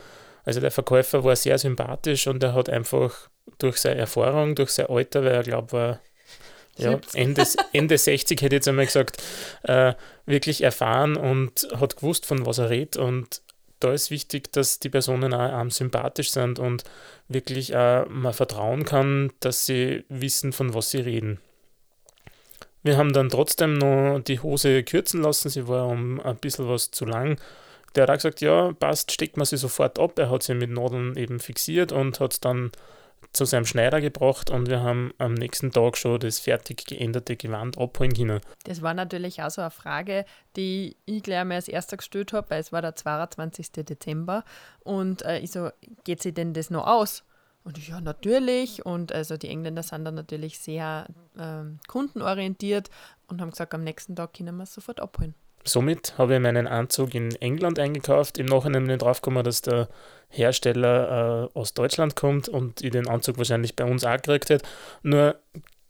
Also 0.45 0.61
der 0.61 0.71
Verkäufer 0.71 1.25
war 1.25 1.37
sehr 1.37 1.59
sympathisch 1.59 2.27
und 2.27 2.43
er 2.43 2.55
hat 2.55 2.69
einfach 2.69 3.29
durch 3.59 3.79
seine 3.79 4.01
Erfahrung, 4.01 4.55
durch 4.55 4.71
sein 4.71 4.87
Alter, 4.87 5.25
weil 5.25 5.33
er 5.33 5.43
glaube 5.43 5.73
war 5.73 6.01
ja, 6.77 6.99
Ende, 7.13 7.47
Ende 7.73 7.99
60 7.99 8.41
hätte 8.43 8.57
ich 8.57 8.59
jetzt 8.59 8.69
einmal 8.69 8.87
gesagt, 8.87 9.23
äh, 9.63 9.95
wirklich 10.27 10.63
erfahren 10.63 11.17
und 11.17 11.69
hat 11.79 11.97
gewusst, 11.97 12.27
von 12.27 12.45
was 12.47 12.59
er 12.59 12.71
redet. 12.71 12.97
Und 12.97 13.43
da 13.85 13.93
ist 13.93 14.11
wichtig, 14.11 14.51
dass 14.53 14.81
die 14.81 14.89
Personen 14.89 15.35
auch 15.35 15.53
einem 15.53 15.71
sympathisch 15.71 16.31
sind 16.31 16.59
und 16.59 16.85
wirklich 17.29 17.77
auch 17.77 18.07
man 18.09 18.33
vertrauen 18.33 18.85
kann, 18.85 19.31
dass 19.41 19.67
sie 19.67 20.05
wissen, 20.09 20.53
von 20.53 20.73
was 20.73 20.91
sie 20.91 21.01
reden. 21.01 21.39
Wir 22.83 22.97
haben 22.97 23.13
dann 23.13 23.29
trotzdem 23.29 23.75
noch 23.75 24.21
die 24.21 24.41
Hose 24.41 24.83
kürzen 24.85 25.23
lassen, 25.23 25.51
sie 25.51 25.69
war 25.69 25.87
um 25.89 26.19
ein 26.21 26.37
bisschen 26.37 26.69
was 26.69 26.91
zu 26.93 27.05
lang. 27.05 27.39
Der 27.95 28.05
hat 28.05 28.11
auch 28.11 28.15
gesagt, 28.15 28.41
ja, 28.41 28.73
passt, 28.73 29.13
steckt 29.13 29.37
man 29.37 29.47
sie 29.47 29.57
sofort 29.59 29.99
ab. 29.99 30.19
Er 30.19 30.31
hat 30.31 30.43
sie 30.43 30.55
mit 30.55 30.71
Nadeln 30.71 31.17
eben 31.17 31.39
fixiert 31.39 31.93
und 31.93 32.21
hat 32.21 32.45
dann 32.45 32.73
zu 33.35 33.45
seinem 33.45 33.67
Schneider 33.67 34.01
gebracht 34.01 34.51
und 34.51 34.69
wir 34.69 34.81
haben 34.81 35.13
am 35.19 35.35
nächsten 35.35 35.73
Tag 35.73 35.97
schon 35.97 36.21
das 36.21 36.39
fertig 36.39 36.87
geänderte 36.87 37.37
Gewand 37.37 37.77
abholen 37.77 38.15
können. 38.15 38.41
Das 38.65 38.81
war 38.81 38.95
natürlich 38.95 39.43
auch 39.43 39.51
so 39.51 39.61
eine 39.61 39.71
Frage, 39.71 40.25
die 40.57 40.97
ich 41.05 41.23
gleich 41.23 41.41
einmal 41.41 41.57
als 41.57 41.69
erster 41.69 41.97
gestellt 41.97 42.33
habe, 42.33 42.49
weil 42.51 42.61
es 42.61 42.73
war 42.73 42.81
der 42.81 42.97
22. 42.97 43.73
Dezember 43.73 44.45
und 44.81 45.23
äh, 45.23 45.41
ich 45.41 45.51
so, 45.51 45.71
geht 46.05 46.23
sich 46.23 46.33
denn 46.33 46.55
das 46.55 46.71
noch 46.71 46.87
aus? 46.87 47.25
Und 47.65 47.79
ich, 47.79 47.89
ja, 47.89 48.01
natürlich. 48.01 48.85
Und 48.85 49.13
also 49.13 49.37
die 49.39 49.49
Engländer 49.49 49.83
sind 49.83 50.05
dann 50.05 50.15
natürlich 50.15 50.59
sehr 50.59 51.07
ähm, 51.39 51.81
kundenorientiert 51.89 52.91
und 53.27 53.41
haben 53.41 53.51
gesagt, 53.51 53.75
am 53.75 53.83
nächsten 53.83 54.15
Tag 54.15 54.35
können 54.35 54.57
wir 54.57 54.65
es 54.65 54.75
sofort 54.75 55.01
abholen. 55.01 55.35
Somit 55.67 56.15
habe 56.19 56.35
ich 56.35 56.41
meinen 56.41 56.67
Anzug 56.67 57.15
in 57.15 57.35
England 57.37 57.79
eingekauft. 57.79 58.37
Im 58.39 58.47
Nachhinein 58.47 58.85
bin 58.85 58.95
ich 58.95 59.03
draufgekommen, 59.03 59.45
dass 59.45 59.63
der 59.63 59.89
Hersteller 60.29 61.51
äh, 61.55 61.59
aus 61.59 61.73
Deutschland 61.73 62.17
kommt 62.17 62.49
und 62.49 62.83
ich 62.83 62.91
den 62.91 63.09
Anzug 63.09 63.39
wahrscheinlich 63.39 63.75
bei 63.75 63.85
uns 63.85 64.05
auch 64.05 64.17
gekriegt 64.17 64.51
hätte. 64.51 64.67
Nur 65.03 65.37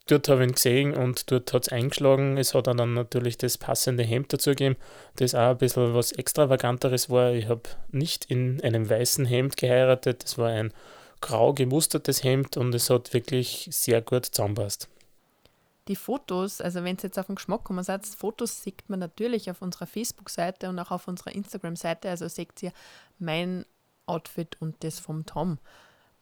dort 0.06 0.28
habe 0.28 0.42
ich 0.42 0.48
ihn 0.48 0.54
gesehen 0.54 0.94
und 0.94 1.30
dort 1.32 1.52
hat 1.52 1.64
es 1.64 1.72
eingeschlagen. 1.72 2.38
Es 2.38 2.54
hat 2.54 2.68
dann 2.68 2.94
natürlich 2.94 3.36
das 3.36 3.58
passende 3.58 4.04
Hemd 4.04 4.32
dazu 4.32 4.50
gegeben, 4.50 4.76
das 5.16 5.34
auch 5.34 5.50
ein 5.50 5.58
bisschen 5.58 5.92
was 5.92 6.12
Extravaganteres 6.12 7.10
war. 7.10 7.32
Ich 7.32 7.48
habe 7.48 7.62
nicht 7.90 8.26
in 8.26 8.60
einem 8.62 8.88
weißen 8.88 9.24
Hemd 9.24 9.56
geheiratet, 9.56 10.22
es 10.24 10.38
war 10.38 10.50
ein 10.50 10.72
grau 11.20 11.52
gemustertes 11.52 12.22
Hemd 12.22 12.56
und 12.56 12.74
es 12.74 12.90
hat 12.90 13.12
wirklich 13.12 13.68
sehr 13.72 14.02
gut 14.02 14.26
zusammenpasst 14.26 14.88
die 15.88 15.96
Fotos, 15.96 16.60
also 16.60 16.82
wenn 16.82 16.96
es 16.96 17.02
jetzt 17.02 17.18
auf 17.18 17.26
den 17.26 17.34
Geschmack 17.34 17.64
kommen 17.64 17.84
seid, 17.84 18.06
Fotos 18.06 18.62
sieht 18.62 18.88
man 18.88 19.00
natürlich 19.00 19.50
auf 19.50 19.60
unserer 19.60 19.86
Facebook-Seite 19.86 20.68
und 20.68 20.78
auch 20.78 20.90
auf 20.90 21.08
unserer 21.08 21.34
Instagram-Seite. 21.34 22.08
Also 22.08 22.26
seht 22.28 22.62
ihr 22.62 22.72
mein 23.18 23.66
Outfit 24.06 24.56
und 24.60 24.82
das 24.82 24.98
vom 24.98 25.26
Tom. 25.26 25.58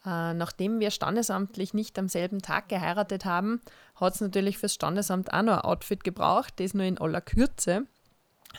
Äh, 0.05 0.35
nachdem 0.35 0.81
wir 0.81 0.91
standesamtlich 0.91 1.75
nicht 1.75 1.97
am 1.99 2.09
selben 2.09 2.43
Tag 2.43 2.69
geheiratet 2.69 3.25
haben, 3.25 3.61
hat 3.95 4.15
es 4.15 4.21
natürlich 4.21 4.59
fürs 4.59 4.75
Standesamt 4.75 5.33
auch 5.33 5.43
noch 5.43 5.59
ein 5.59 5.65
Outfit 5.65 6.03
gebraucht, 6.03 6.55
das 6.57 6.75
nur 6.75 6.85
in 6.85 6.99
aller 6.99 7.21
Kürze. 7.21 7.87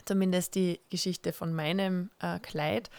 Zumindest 0.05 0.55
die 0.55 0.79
Geschichte 0.89 1.33
von 1.33 1.53
meinem 1.53 2.11
äh, 2.19 2.39
Kleid. 2.39 2.89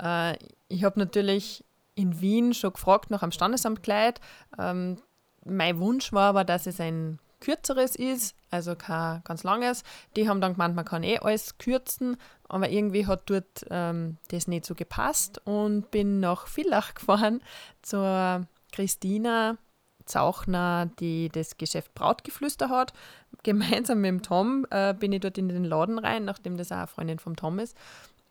Äh, 0.00 0.36
ich 0.68 0.84
habe 0.84 0.98
natürlich 0.98 1.64
in 1.96 2.20
Wien 2.20 2.54
schon 2.54 2.72
gefragt 2.72 3.10
nach 3.10 3.22
einem 3.22 3.32
Standesamtkleid. 3.32 4.20
Ähm, 4.58 4.98
mein 5.44 5.80
Wunsch 5.80 6.12
war 6.12 6.30
aber, 6.30 6.44
dass 6.44 6.66
es 6.66 6.80
ein 6.80 7.18
kürzeres 7.40 7.96
ist, 7.96 8.34
also 8.50 8.74
kein 8.74 9.22
ganz 9.24 9.42
langes. 9.42 9.82
Die 10.16 10.28
haben 10.28 10.40
dann 10.40 10.52
gemeint, 10.52 10.74
man 10.74 10.84
kann 10.84 11.02
eh 11.02 11.18
alles 11.18 11.58
kürzen, 11.58 12.16
aber 12.48 12.68
irgendwie 12.68 13.06
hat 13.06 13.30
dort 13.30 13.66
ähm, 13.70 14.16
das 14.28 14.48
nicht 14.48 14.64
so 14.64 14.74
gepasst 14.74 15.40
und 15.44 15.90
bin 15.90 16.20
nach 16.20 16.46
Villach 16.46 16.94
gefahren 16.94 17.42
zur 17.82 18.46
Christina 18.72 19.56
Zauchner, 20.04 20.90
die 20.98 21.28
das 21.28 21.58
Geschäft 21.58 21.94
Brautgeflüster 21.94 22.70
hat. 22.70 22.92
Gemeinsam 23.42 24.00
mit 24.00 24.08
dem 24.08 24.22
Tom 24.22 24.66
äh, 24.70 24.94
bin 24.94 25.12
ich 25.12 25.20
dort 25.20 25.38
in 25.38 25.48
den 25.48 25.64
Laden 25.64 25.98
rein, 25.98 26.24
nachdem 26.24 26.56
das 26.56 26.72
auch 26.72 26.76
eine 26.76 26.86
Freundin 26.86 27.18
vom 27.18 27.36
Tom 27.36 27.58
ist. 27.58 27.76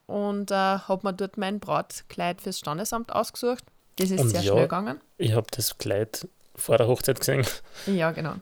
Und 0.08 0.52
äh, 0.52 0.56
habe 0.56 1.08
mir 1.08 1.13
dort 1.13 1.38
mein 1.38 1.60
Brautkleid 1.60 2.41
fürs 2.41 2.60
Standesamt 2.60 3.13
ausgesucht. 3.13 3.63
Das 3.98 4.10
ist 4.10 4.22
und 4.22 4.30
sehr 4.30 4.41
ja, 4.41 4.52
schnell 4.52 4.63
gegangen. 4.63 5.02
Ich 5.17 5.34
habe 5.34 5.48
das 5.52 5.78
Kleid 5.78 6.28
vor 6.56 6.78
der 6.78 6.88
Hochzeit 6.88 7.20
gesehen. 7.20 7.46
Ja, 7.86 8.12
genau 8.12 8.36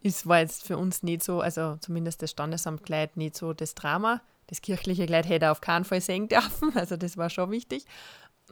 ist, 0.00 0.26
war 0.26 0.40
jetzt 0.40 0.64
für 0.64 0.78
uns 0.78 1.02
nicht 1.02 1.22
so, 1.22 1.40
also 1.40 1.76
zumindest 1.80 2.22
das 2.22 2.30
Standesamtkleid 2.30 3.16
nicht 3.16 3.36
so 3.36 3.52
das 3.52 3.74
Drama. 3.74 4.20
Das 4.46 4.60
kirchliche 4.62 5.06
Kleid 5.06 5.28
hätte 5.28 5.46
er 5.46 5.52
auf 5.52 5.60
keinen 5.60 5.84
Fall 5.84 6.00
sehen 6.00 6.28
dürfen, 6.28 6.76
also 6.76 6.96
das 6.96 7.16
war 7.16 7.30
schon 7.30 7.50
wichtig. 7.50 7.84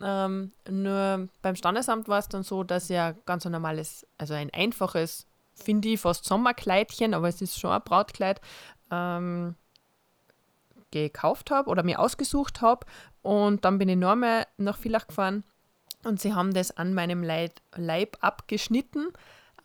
Ähm, 0.03 0.53
nur 0.69 1.29
beim 1.41 1.55
Standesamt 1.55 2.09
war 2.09 2.19
es 2.19 2.29
dann 2.29 2.43
so, 2.43 2.65
dass 2.65 2.91
er 2.91 3.15
ganz 3.27 3.47
ein 3.47 3.53
normales, 3.53 4.07
also 4.19 4.35
ein 4.35 4.53
einfaches, 4.53 5.27
finde 5.55 5.89
ich, 5.89 6.01
fast 6.01 6.25
Sommerkleidchen, 6.25 7.15
aber 7.15 7.29
es 7.29 7.41
ist 7.41 7.61
schon 7.61 7.71
ein 7.71 7.83
Brautkleid, 7.83 8.41
ähm, 8.91 9.55
gekauft 10.91 11.51
habe 11.51 11.71
oder 11.71 11.83
mir 11.83 11.99
ausgesucht 11.99 12.61
habe. 12.61 12.87
Und 13.23 13.65
dann 13.65 13.79
bin 13.79 13.89
ich 13.89 13.97
nochmal 13.97 14.47
nach 14.57 14.79
Villach 14.79 15.07
gefahren 15.07 15.45
und 16.05 16.21
sie 16.21 16.35
haben 16.35 16.53
das 16.55 16.77
an 16.77 16.95
meinem 16.95 17.23
Leib 17.23 18.17
abgeschnitten 18.21 19.09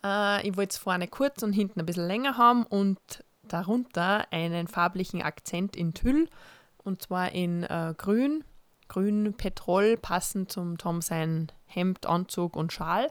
äh, 0.04 0.46
ich 0.46 0.56
wollte 0.56 0.70
es 0.70 0.78
vorne 0.78 1.08
kurz 1.08 1.42
und 1.42 1.52
hinten 1.52 1.80
ein 1.80 1.86
bisschen 1.86 2.06
länger 2.06 2.36
haben 2.36 2.64
und 2.64 2.98
darunter 3.42 4.26
einen 4.32 4.68
farblichen 4.68 5.22
Akzent 5.22 5.76
in 5.76 5.94
Tüll 5.94 6.28
und 6.84 7.02
zwar 7.02 7.32
in 7.32 7.64
äh, 7.64 7.94
Grün, 7.96 8.44
Grün 8.88 9.34
Petrol, 9.36 9.96
passend 9.96 10.50
zum 10.50 10.78
Tom 10.78 11.00
sein 11.00 11.52
Hemd, 11.66 12.06
Anzug 12.06 12.56
und 12.56 12.72
Schal. 12.72 13.08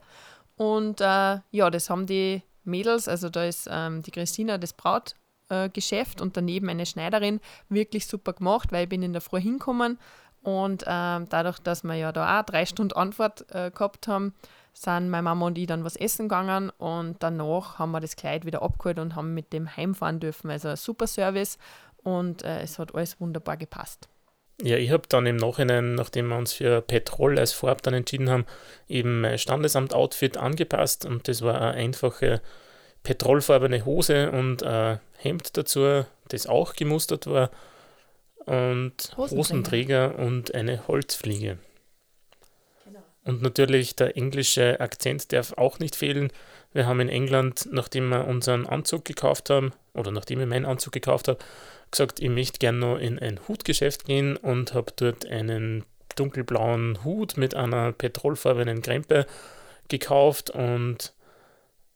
Und 0.56 0.99
äh, 0.99 1.39
ja, 1.52 1.69
das 1.69 1.89
haben 1.89 2.06
die 2.06 2.43
Mädels, 2.65 3.08
also 3.08 3.30
da 3.30 3.45
ist 3.45 3.67
ähm, 3.71 4.02
die 4.02 4.12
Christina 4.12 4.58
das 4.58 4.73
Brautgeschäft 4.73 6.19
äh, 6.19 6.23
und 6.23 6.36
daneben 6.36 6.69
eine 6.69 6.86
Schneiderin 6.86 7.39
wirklich 7.69 8.08
super 8.08 8.34
gemacht, 8.34 8.71
weil 8.71 8.84
ich 8.84 8.89
bin 8.89 9.04
in 9.04 9.13
der 9.13 9.21
Früh 9.21 9.39
hinkommen 9.39 9.97
und 10.41 10.84
ähm, 10.88 11.28
dadurch, 11.30 11.60
dass 11.60 11.84
wir 11.84 11.95
ja 11.95 12.12
da 12.12 12.39
auch 12.39 12.45
drei 12.45 12.65
Stunden 12.65 12.93
Antwort 12.93 13.45
äh, 13.54 13.71
gehabt 13.71 14.08
haben, 14.08 14.34
sind 14.73 15.10
meine 15.10 15.23
Mama 15.23 15.47
und 15.47 15.58
ich 15.58 15.67
dann 15.67 15.84
was 15.84 15.95
essen 15.95 16.29
gegangen 16.29 16.71
und 16.77 17.17
danach 17.19 17.79
haben 17.79 17.91
wir 17.91 17.99
das 17.99 18.15
Kleid 18.15 18.45
wieder 18.45 18.62
abgeholt 18.62 18.99
und 18.99 19.15
haben 19.15 19.34
mit 19.34 19.53
dem 19.53 19.75
heimfahren 19.75 20.19
dürfen. 20.19 20.49
Also 20.49 20.69
ein 20.69 20.77
super 20.77 21.08
Service 21.08 21.58
und 22.03 22.43
äh, 22.43 22.62
es 22.62 22.79
hat 22.79 22.95
alles 22.95 23.19
wunderbar 23.19 23.58
gepasst. 23.58 24.08
Ja, 24.62 24.75
ich 24.75 24.91
habe 24.91 25.03
dann 25.08 25.25
im 25.25 25.38
Nachhinein, 25.38 25.95
nachdem 25.95 26.27
wir 26.27 26.38
uns 26.38 26.53
für 26.53 26.82
Petrol 26.82 27.39
als 27.39 27.53
Farb 27.53 27.82
dann 27.82 27.93
entschieden 27.93 28.29
haben, 28.29 28.45
eben 28.89 29.21
mein 29.21 29.38
Standesamt-Outfit 29.38 30.38
angepasst 30.38 31.05
und 31.05 31.27
das 31.27 31.41
war 31.41 31.62
eine 31.62 31.71
einfache 31.73 32.41
petrolfarbene 33.03 33.86
Hose 33.86 34.32
und 34.32 34.63
ein 34.63 34.99
Hemd 35.17 35.55
dazu, 35.55 36.03
das 36.27 36.47
auch 36.47 36.73
gemustert 36.73 37.27
war 37.27 37.51
und 38.45 39.13
Hosenträger, 39.15 39.38
Hosenträger 39.38 40.19
und 40.19 40.53
eine 40.53 40.88
Holzfliege. 40.88 41.58
Und 43.30 43.44
natürlich 43.44 43.96
der 43.96 44.18
englische 44.18 44.80
Akzent 44.80 45.32
darf 45.32 45.54
auch 45.54 45.78
nicht 45.78 45.96
fehlen. 45.96 46.32
Wir 46.74 46.88
haben 46.88 47.00
in 47.00 47.10
England, 47.10 47.70
nachdem 47.72 48.10
wir 48.10 48.26
unseren 48.26 48.65
Anzug 48.65 49.06
gekauft 49.06 49.52
haben, 49.52 49.72
oder 49.94 50.10
nachdem 50.10 50.42
ich 50.42 50.48
meinen 50.48 50.65
Anzug 50.65 50.94
gekauft 50.94 51.28
habe, 51.28 51.38
gesagt, 51.92 52.20
ich 52.22 52.30
möchte 52.30 52.58
gerne 52.58 52.80
noch 52.80 52.98
in 52.98 53.20
ein 53.20 53.39
Hutgeschäft 53.48 54.06
gehen 54.06 54.36
und 54.36 54.74
habe 54.74 54.92
dort 54.96 55.28
einen 55.28 55.86
dunkelblauen 56.15 57.04
Hut 57.04 57.38
mit 57.38 57.54
einer 57.54 57.92
petrolfarbenen 57.92 58.82
Krempe 58.82 59.28
gekauft 59.89 60.50
und 60.50 61.13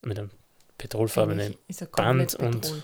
mit 0.04 0.20
einem 0.20 0.30
petrolfarbenen 0.78 1.56
Band 1.96 2.36
und 2.36 2.84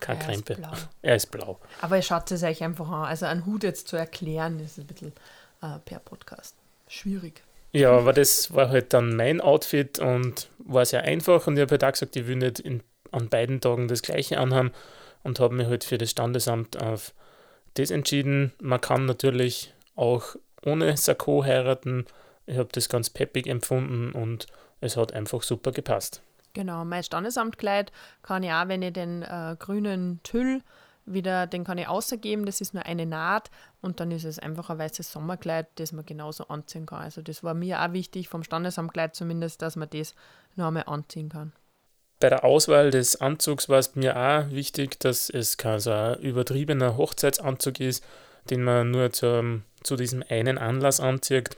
keine 0.00 0.18
er 0.20 0.24
Krempe. 0.24 0.54
Ist 0.54 0.88
er 1.02 1.16
ist 1.16 1.30
blau. 1.30 1.60
Aber 1.82 2.00
schaut 2.00 2.30
es 2.30 2.42
euch 2.42 2.64
einfach 2.64 2.88
an. 2.88 3.04
Also 3.04 3.26
einen 3.26 3.44
Hut 3.44 3.64
jetzt 3.64 3.88
zu 3.88 3.96
erklären, 3.96 4.58
ist 4.60 4.78
ein 4.78 4.86
bisschen 4.86 5.12
äh, 5.60 5.78
per 5.84 5.98
Podcast. 5.98 6.54
Schwierig. 6.88 7.42
Ja, 7.72 7.90
aber 7.90 8.12
das 8.12 8.54
war 8.54 8.70
halt 8.70 8.94
dann 8.94 9.16
mein 9.16 9.40
Outfit 9.40 9.98
und 9.98 10.48
war 10.58 10.86
sehr 10.86 11.02
einfach. 11.02 11.46
Und 11.46 11.56
ich 11.56 11.60
habe 11.62 11.72
halt 11.72 11.84
auch 11.84 11.92
gesagt, 11.92 12.16
ich 12.16 12.26
will 12.26 12.36
nicht 12.36 12.60
in, 12.60 12.82
an 13.12 13.28
beiden 13.28 13.60
Tagen 13.60 13.88
das 13.88 14.02
gleiche 14.02 14.38
anhaben 14.38 14.72
und 15.22 15.40
habe 15.40 15.54
mich 15.54 15.66
halt 15.66 15.84
für 15.84 15.98
das 15.98 16.10
Standesamt 16.10 16.80
auf 16.80 17.12
das 17.74 17.90
entschieden. 17.90 18.52
Man 18.60 18.80
kann 18.80 19.04
natürlich 19.04 19.74
auch 19.94 20.36
ohne 20.64 20.96
Sakko 20.96 21.44
heiraten. 21.44 22.06
Ich 22.46 22.56
habe 22.56 22.68
das 22.72 22.88
ganz 22.88 23.10
peppig 23.10 23.46
empfunden 23.46 24.12
und 24.12 24.46
es 24.80 24.96
hat 24.96 25.12
einfach 25.12 25.42
super 25.42 25.72
gepasst. 25.72 26.22
Genau, 26.54 26.84
mein 26.86 27.02
Standesamtkleid 27.02 27.92
kann 28.22 28.42
ich 28.42 28.50
auch, 28.50 28.68
wenn 28.68 28.80
ich 28.80 28.94
den 28.94 29.22
äh, 29.22 29.56
grünen 29.58 30.20
Tüll 30.22 30.62
wieder, 31.06 31.46
den 31.46 31.64
kann 31.64 31.78
ich 31.78 31.88
außergeben, 31.88 32.46
das 32.46 32.60
ist 32.60 32.74
nur 32.74 32.84
eine 32.84 33.06
Naht 33.06 33.50
und 33.80 34.00
dann 34.00 34.10
ist 34.10 34.24
es 34.24 34.38
einfach 34.38 34.70
ein 34.70 34.78
weißes 34.78 35.10
Sommerkleid, 35.10 35.68
das 35.76 35.92
man 35.92 36.04
genauso 36.04 36.48
anziehen 36.48 36.86
kann. 36.86 37.02
Also 37.02 37.22
das 37.22 37.42
war 37.42 37.54
mir 37.54 37.82
auch 37.82 37.92
wichtig, 37.92 38.28
vom 38.28 38.42
Standesamtkleid 38.42 39.14
zumindest, 39.14 39.62
dass 39.62 39.76
man 39.76 39.88
das 39.90 40.14
noch 40.56 40.66
einmal 40.66 40.84
anziehen 40.86 41.28
kann. 41.28 41.52
Bei 42.18 42.30
der 42.30 42.44
Auswahl 42.44 42.90
des 42.90 43.20
Anzugs 43.20 43.68
war 43.68 43.78
es 43.78 43.94
mir 43.94 44.16
auch 44.16 44.50
wichtig, 44.50 44.98
dass 45.00 45.28
es 45.28 45.58
kein 45.58 45.80
so 45.80 45.92
ein 45.92 46.18
übertriebener 46.18 46.96
Hochzeitsanzug 46.96 47.80
ist, 47.80 48.02
den 48.50 48.62
man 48.62 48.90
nur 48.90 49.12
zum, 49.12 49.64
zu 49.82 49.96
diesem 49.96 50.24
einen 50.28 50.56
Anlass 50.58 50.98
anzieht. 50.98 51.50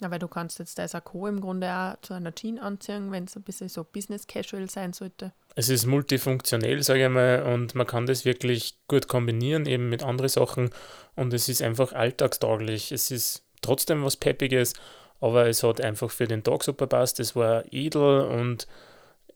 Ja, 0.00 0.10
weil 0.10 0.20
du 0.20 0.28
kannst 0.28 0.60
jetzt 0.60 0.78
das 0.78 0.92
Sakko 0.92 1.26
im 1.26 1.40
Grunde 1.40 1.72
auch 1.72 2.00
zu 2.02 2.14
einer 2.14 2.32
Jeans 2.32 2.60
anziehen, 2.60 3.10
wenn 3.10 3.24
es 3.24 3.36
ein 3.36 3.42
bisschen 3.42 3.68
so 3.68 3.82
Business 3.82 4.26
Casual 4.26 4.70
sein 4.70 4.92
sollte. 4.92 5.32
Es 5.56 5.68
ist 5.68 5.86
multifunktionell, 5.86 6.82
sage 6.84 7.04
ich 7.04 7.10
mal, 7.10 7.42
und 7.42 7.74
man 7.74 7.86
kann 7.86 8.06
das 8.06 8.24
wirklich 8.24 8.78
gut 8.86 9.08
kombinieren, 9.08 9.66
eben 9.66 9.88
mit 9.88 10.04
anderen 10.04 10.28
Sachen. 10.28 10.70
Und 11.16 11.34
es 11.34 11.48
ist 11.48 11.62
einfach 11.62 11.92
alltagstauglich. 11.92 12.92
Es 12.92 13.10
ist 13.10 13.42
trotzdem 13.60 14.04
was 14.04 14.16
Peppiges, 14.16 14.74
aber 15.20 15.48
es 15.48 15.64
hat 15.64 15.80
einfach 15.80 16.10
für 16.10 16.28
den 16.28 16.44
Tag 16.44 16.62
super 16.62 16.86
passt. 16.86 17.18
Es 17.18 17.34
war 17.34 17.64
edel 17.72 18.20
und 18.20 18.68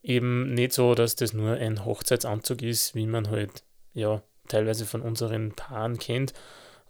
eben 0.01 0.53
nicht 0.53 0.71
so, 0.71 0.95
dass 0.95 1.15
das 1.15 1.33
nur 1.33 1.55
ein 1.55 1.83
Hochzeitsanzug 1.83 2.61
ist, 2.61 2.95
wie 2.95 3.05
man 3.05 3.29
halt 3.29 3.63
ja 3.93 4.21
teilweise 4.47 4.85
von 4.85 5.01
unseren 5.01 5.51
Paaren 5.51 5.97
kennt 5.97 6.33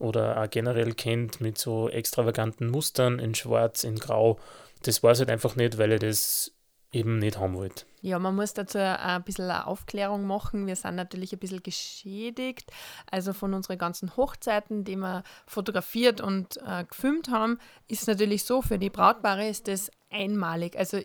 oder 0.03 0.41
auch 0.41 0.49
generell 0.49 0.93
kennt 0.93 1.41
mit 1.41 1.57
so 1.57 1.89
extravaganten 1.89 2.69
Mustern 2.69 3.19
in 3.19 3.33
Schwarz, 3.33 3.83
in 3.83 3.95
Grau. 3.95 4.37
Das 4.83 5.01
war 5.01 5.11
es 5.11 5.19
halt 5.19 5.29
einfach 5.29 5.55
nicht, 5.55 5.77
weil 5.77 5.93
ich 5.93 6.01
das 6.01 6.51
eben 6.91 7.17
nicht 7.17 7.39
haben 7.39 7.55
wollte. 7.55 7.85
Ja, 8.01 8.19
man 8.19 8.35
muss 8.35 8.53
dazu 8.53 8.77
ein 8.77 9.23
bisschen 9.23 9.45
eine 9.45 9.65
Aufklärung 9.65 10.27
machen. 10.27 10.67
Wir 10.67 10.75
sind 10.75 10.95
natürlich 10.95 11.31
ein 11.31 11.39
bisschen 11.39 11.63
geschädigt. 11.63 12.69
Also 13.09 13.31
von 13.31 13.53
unseren 13.53 13.77
ganzen 13.77 14.15
Hochzeiten, 14.17 14.83
die 14.83 14.97
wir 14.97 15.23
fotografiert 15.47 16.19
und 16.19 16.57
äh, 16.67 16.83
gefilmt 16.83 17.29
haben, 17.29 17.57
ist 17.87 18.07
natürlich 18.07 18.43
so, 18.43 18.61
für 18.61 18.77
die 18.77 18.89
Brautpaare 18.89 19.47
ist 19.47 19.69
das 19.69 19.89
einmalig. 20.11 20.77
Also 20.77 20.99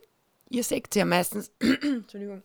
ihr 0.50 0.64
seht 0.64 0.94
ja 0.96 1.04
meistens, 1.04 1.52
Entschuldigung, 1.60 2.42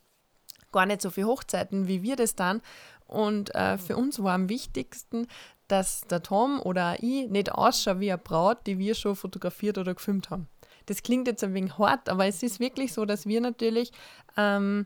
gar 0.71 0.85
nicht 0.85 1.01
so 1.01 1.09
viele 1.09 1.27
Hochzeiten, 1.27 1.87
wie 1.87 2.03
wir 2.03 2.15
das 2.15 2.35
dann. 2.35 2.61
Und 3.07 3.53
äh, 3.53 3.77
für 3.77 3.95
uns 3.95 4.21
war 4.23 4.33
am 4.33 4.49
wichtigsten, 4.49 5.27
dass 5.67 6.01
der 6.01 6.21
Tom 6.21 6.61
oder 6.61 6.97
ich 7.01 7.29
nicht 7.29 7.51
ausschauen 7.51 7.99
wie 7.99 8.11
eine 8.11 8.17
Braut, 8.17 8.65
die 8.67 8.77
wir 8.79 8.95
schon 8.95 9.15
fotografiert 9.15 9.77
oder 9.77 9.93
gefilmt 9.93 10.29
haben. 10.29 10.47
Das 10.85 11.03
klingt 11.03 11.27
jetzt 11.27 11.43
ein 11.43 11.53
wenig 11.53 11.77
hart, 11.77 12.09
aber 12.09 12.25
es 12.25 12.43
ist 12.43 12.59
wirklich 12.59 12.93
so, 12.93 13.05
dass 13.05 13.25
wir 13.25 13.41
natürlich, 13.41 13.91
ähm, 14.37 14.85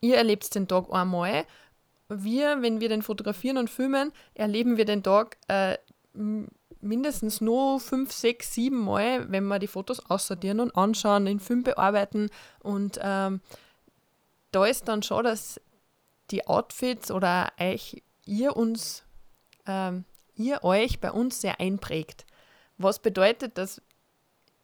ihr 0.00 0.16
erlebt 0.16 0.54
den 0.54 0.68
Tag 0.68 0.92
einmal. 0.92 1.46
Wir, 2.08 2.62
wenn 2.62 2.80
wir 2.80 2.88
den 2.88 3.02
fotografieren 3.02 3.58
und 3.58 3.70
filmen, 3.70 4.12
erleben 4.34 4.76
wir 4.76 4.84
den 4.84 5.02
Tag 5.02 5.38
äh, 5.48 5.76
mindestens 6.80 7.40
nur 7.40 7.80
fünf, 7.80 8.12
sechs, 8.12 8.54
sieben 8.54 8.84
Mal, 8.84 9.30
wenn 9.30 9.44
wir 9.44 9.58
die 9.58 9.66
Fotos 9.66 10.04
aussortieren 10.08 10.60
und 10.60 10.76
anschauen, 10.76 11.26
in 11.26 11.40
Film 11.40 11.62
bearbeiten. 11.62 12.30
Und 12.60 12.98
ähm, 13.02 13.40
da 14.52 14.64
ist 14.64 14.88
dann 14.88 15.02
schon, 15.02 15.24
dass 15.24 15.60
die 16.30 16.46
Outfits 16.46 17.10
oder 17.10 17.52
euch, 17.58 18.02
ihr 18.24 18.56
uns, 18.56 19.04
ähm, 19.66 20.04
ihr 20.38 20.64
euch 20.64 21.00
bei 21.00 21.12
uns 21.12 21.40
sehr 21.40 21.60
einprägt. 21.60 22.26
Was 22.78 23.00
bedeutet, 23.00 23.58
dass 23.58 23.82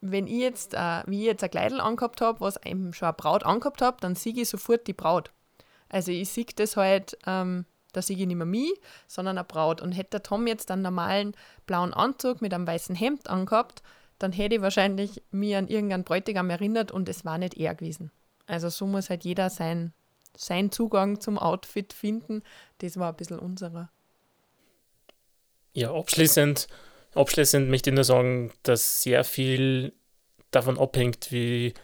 wenn 0.01 0.27
ich 0.27 0.41
jetzt, 0.41 0.75
äh, 0.75 1.03
wie 1.07 1.21
ich 1.21 1.27
jetzt 1.27 1.43
ein 1.43 1.51
Kleidel 1.51 1.81
angehabt 1.81 2.21
habe, 2.21 2.41
was 2.41 2.63
eben 2.65 2.93
schon 2.93 3.07
eine 3.07 3.15
Braut 3.15 3.45
angehabt 3.45 3.81
habe, 3.83 3.97
dann 4.01 4.15
sehe 4.15 4.35
ich 4.35 4.49
sofort 4.49 4.87
die 4.87 4.93
Braut. 4.93 5.31
Also 5.89 6.13
ich 6.13 6.29
sehe 6.29 6.47
das 6.57 6.77
halt, 6.77 7.17
ähm, 7.27 7.65
da 7.93 8.03
sehe 8.03 8.17
ich 8.17 8.27
nicht 8.27 8.37
mehr 8.37 8.47
mich, 8.47 8.73
sondern 9.07 9.39
eine 9.39 9.45
Braut. 9.45 9.81
Und 9.81 9.93
hätte 9.93 10.11
der 10.11 10.23
Tom 10.23 10.47
jetzt 10.47 10.71
einen 10.71 10.83
normalen 10.83 11.35
blauen 11.67 11.95
Anzug 11.95 12.43
mit 12.43 12.53
einem 12.53 12.67
weißen 12.67 12.95
Hemd 12.95 13.31
angehabt, 13.31 13.83
dann 14.19 14.33
hätte 14.33 14.57
ich 14.57 14.63
wahrscheinlich 14.63 15.23
mich 15.31 15.57
an 15.57 15.69
irgendeinen 15.69 16.05
Bräutigam 16.05 16.51
erinnert 16.51 16.93
und 16.93 17.09
es 17.09 17.25
war 17.25 17.39
nicht 17.39 17.55
er 17.55 17.75
gewesen. 17.75 18.11
Also 18.47 18.69
so 18.69 18.87
muss 18.87 19.11
halt 19.11 19.25
jeder 19.25 19.51
sein, 19.51 19.93
sein 20.37 20.71
Zugang 20.71 21.21
zum 21.21 21.39
Outfit 21.39 21.93
finden. 21.93 22.43
Das 22.79 22.99
war 22.99 23.11
ein 23.11 23.17
bisschen 23.17 23.39
unserer. 23.39 23.91
Ja, 25.75 25.93
abschließend, 25.93 26.69
abschließend 27.15 27.69
möchte 27.69 27.91
ich 27.91 27.95
nur 27.95 28.05
sagen, 28.05 28.53
dass 28.63 29.03
sehr 29.03 29.25
viel 29.25 29.93
davon 30.53 30.79
abhängt, 30.79 31.33
wie 31.33 31.75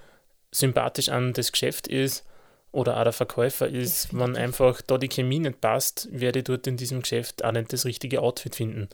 sympathisch 0.52 1.08
an 1.08 1.32
das 1.32 1.50
Geschäft 1.50 1.88
ist 1.88 2.24
oder 2.70 2.98
auch 2.98 3.02
der 3.02 3.12
Verkäufer 3.12 3.68
ist, 3.68 4.16
wenn 4.16 4.36
einfach 4.36 4.80
da 4.80 4.96
die 4.96 5.08
Chemie 5.08 5.40
nicht 5.40 5.60
passt, 5.60 6.08
werde 6.12 6.38
ich 6.38 6.44
dort 6.44 6.68
in 6.68 6.76
diesem 6.76 7.02
Geschäft 7.02 7.44
auch 7.44 7.50
nicht 7.50 7.72
das 7.72 7.84
richtige 7.84 8.22
Outfit 8.22 8.54
finden. 8.54 8.88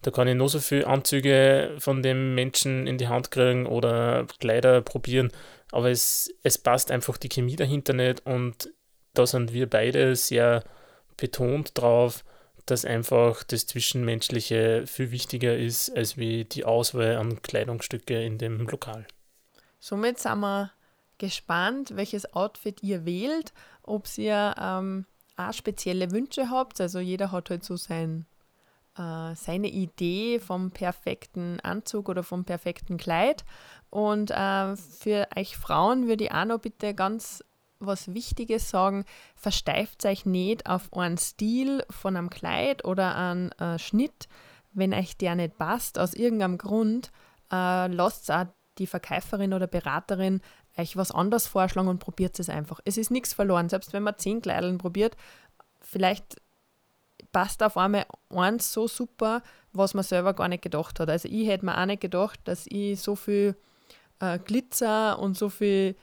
Da 0.00 0.10
kann 0.10 0.26
ich 0.26 0.34
nur 0.34 0.48
so 0.48 0.58
viele 0.58 0.86
Anzüge 0.86 1.76
von 1.78 2.02
dem 2.02 2.34
Menschen 2.34 2.86
in 2.86 2.96
die 2.96 3.08
Hand 3.08 3.30
kriegen 3.30 3.66
oder 3.66 4.26
Kleider 4.38 4.80
probieren, 4.80 5.30
aber 5.70 5.90
es, 5.90 6.34
es 6.42 6.56
passt 6.56 6.90
einfach 6.90 7.18
die 7.18 7.28
Chemie 7.28 7.56
dahinter 7.56 7.92
nicht 7.92 8.24
und 8.24 8.72
da 9.12 9.26
sind 9.26 9.52
wir 9.52 9.68
beide 9.68 10.16
sehr 10.16 10.64
betont 11.18 11.72
drauf, 11.74 12.24
dass 12.70 12.84
einfach 12.84 13.42
das 13.42 13.66
Zwischenmenschliche 13.66 14.86
viel 14.86 15.10
wichtiger 15.10 15.56
ist, 15.56 15.96
als 15.96 16.16
wie 16.16 16.44
die 16.44 16.64
Auswahl 16.64 17.16
an 17.16 17.42
Kleidungsstücke 17.42 18.22
in 18.22 18.38
dem 18.38 18.66
Lokal. 18.68 19.06
Somit 19.78 20.18
sind 20.18 20.40
wir 20.40 20.70
gespannt, 21.18 21.96
welches 21.96 22.32
Outfit 22.34 22.82
ihr 22.82 23.04
wählt, 23.04 23.52
ob 23.82 24.06
ihr 24.16 24.54
ähm, 24.58 25.06
auch 25.36 25.52
spezielle 25.52 26.10
Wünsche 26.10 26.50
habt. 26.50 26.80
Also 26.80 26.98
jeder 26.98 27.32
hat 27.32 27.50
halt 27.50 27.64
so 27.64 27.76
sein, 27.76 28.26
äh, 28.96 29.34
seine 29.34 29.68
Idee 29.68 30.38
vom 30.38 30.70
perfekten 30.70 31.60
Anzug 31.60 32.08
oder 32.08 32.22
vom 32.22 32.44
perfekten 32.44 32.96
Kleid. 32.96 33.44
Und 33.90 34.30
äh, 34.30 34.76
für 34.76 35.28
euch 35.36 35.56
Frauen 35.56 36.06
würde 36.08 36.24
ich 36.24 36.32
auch 36.32 36.44
noch 36.44 36.60
bitte 36.60 36.94
ganz 36.94 37.44
was 37.80 38.14
Wichtiges 38.14 38.70
sagen, 38.70 39.04
versteift 39.34 40.04
euch 40.04 40.26
nicht 40.26 40.66
auf 40.66 40.92
einen 40.92 41.18
Stil 41.18 41.82
von 41.90 42.16
einem 42.16 42.30
Kleid 42.30 42.84
oder 42.84 43.16
einen 43.16 43.52
äh, 43.52 43.78
Schnitt, 43.78 44.28
wenn 44.72 44.94
euch 44.94 45.16
der 45.16 45.34
nicht 45.34 45.58
passt, 45.58 45.98
aus 45.98 46.14
irgendeinem 46.14 46.58
Grund, 46.58 47.10
äh, 47.50 47.86
lasst 47.88 48.30
auch 48.30 48.46
die 48.78 48.86
Verkäuferin 48.86 49.52
oder 49.52 49.66
Beraterin 49.66 50.40
euch 50.76 50.96
was 50.96 51.10
anderes 51.10 51.46
vorschlagen 51.46 51.88
und 51.88 51.98
probiert 51.98 52.38
es 52.38 52.48
einfach. 52.48 52.80
Es 52.84 52.96
ist 52.96 53.10
nichts 53.10 53.34
verloren, 53.34 53.68
selbst 53.68 53.92
wenn 53.92 54.02
man 54.02 54.18
zehn 54.18 54.40
Kleideln 54.40 54.78
probiert, 54.78 55.16
vielleicht 55.80 56.40
passt 57.32 57.62
auf 57.62 57.76
einmal 57.76 58.06
eins 58.30 58.72
so 58.72 58.88
super, 58.88 59.42
was 59.72 59.94
man 59.94 60.04
selber 60.04 60.34
gar 60.34 60.48
nicht 60.48 60.62
gedacht 60.62 61.00
hat. 61.00 61.10
Also 61.10 61.28
ich 61.28 61.48
hätte 61.48 61.64
mir 61.64 61.78
auch 61.78 61.86
nicht 61.86 62.00
gedacht, 62.00 62.40
dass 62.44 62.66
ich 62.68 63.00
so 63.00 63.16
viel 63.16 63.56
äh, 64.20 64.38
Glitzer 64.38 65.18
und 65.18 65.36
so 65.36 65.48
viel 65.48 65.96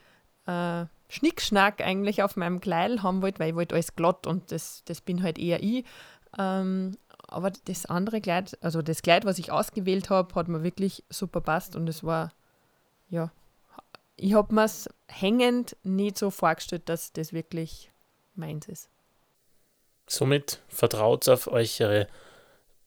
äh, 0.46 0.84
Schnickschnack 1.08 1.80
eigentlich 1.80 2.22
auf 2.22 2.36
meinem 2.36 2.60
Kleidel 2.60 3.02
haben 3.02 3.22
wollte, 3.22 3.38
weil 3.38 3.50
ich 3.50 3.54
wollte 3.56 3.74
alles 3.74 3.96
glatt 3.96 4.26
und 4.26 4.52
das, 4.52 4.82
das 4.84 5.00
bin 5.00 5.22
halt 5.22 5.38
eher 5.38 5.62
ich. 5.62 5.84
Ähm, 6.38 6.96
aber 7.28 7.50
das 7.50 7.86
andere 7.86 8.20
Kleid, 8.20 8.58
also 8.62 8.82
das 8.82 9.02
Kleid, 9.02 9.24
was 9.24 9.38
ich 9.38 9.52
ausgewählt 9.52 10.10
habe, 10.10 10.34
hat 10.34 10.48
mir 10.48 10.62
wirklich 10.62 11.04
super 11.10 11.40
passt 11.40 11.76
und 11.76 11.88
es 11.88 12.04
war, 12.04 12.32
ja, 13.08 13.30
ich 14.16 14.34
habe 14.34 14.54
mir 14.54 14.64
es 14.64 14.88
hängend 15.06 15.76
nicht 15.82 16.18
so 16.18 16.30
vorgestellt, 16.30 16.88
dass 16.88 17.12
das 17.12 17.32
wirklich 17.32 17.90
meins 18.34 18.66
ist. 18.68 18.90
Somit 20.06 20.60
vertraut 20.68 21.28
auf 21.28 21.46
eure 21.46 22.08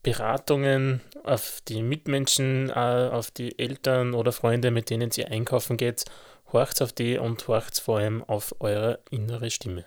Beratungen, 0.03 1.01
auf 1.23 1.61
die 1.67 1.83
Mitmenschen, 1.83 2.69
äh, 2.69 3.09
auf 3.11 3.31
die 3.31 3.57
Eltern 3.59 4.13
oder 4.13 4.31
Freunde, 4.31 4.71
mit 4.71 4.89
denen 4.89 5.11
ihr 5.15 5.29
einkaufen 5.29 5.77
geht. 5.77 6.05
Horcht 6.53 6.81
auf 6.81 6.93
die 6.93 7.17
und 7.17 7.47
horcht 7.47 7.79
vor 7.79 7.99
allem 7.99 8.23
auf 8.23 8.55
eure 8.59 8.99
innere 9.09 9.49
Stimme. 9.51 9.85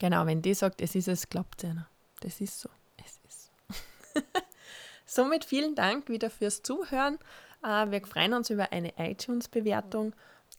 Genau, 0.00 0.26
wenn 0.26 0.42
die 0.42 0.54
sagt, 0.54 0.80
es 0.80 0.94
ist 0.94 1.08
es, 1.08 1.28
glaubt 1.28 1.64
einer. 1.64 1.88
Das 2.20 2.40
ist 2.40 2.60
so. 2.60 2.68
Es 3.04 3.18
ist 3.28 3.50
so. 4.14 4.20
Somit 5.06 5.44
vielen 5.44 5.74
Dank 5.74 6.08
wieder 6.08 6.30
fürs 6.30 6.62
Zuhören. 6.62 7.18
Äh, 7.62 7.90
wir 7.90 8.00
freuen 8.06 8.34
uns 8.34 8.50
über 8.50 8.72
eine 8.72 8.92
iTunes-Bewertung 8.98 10.14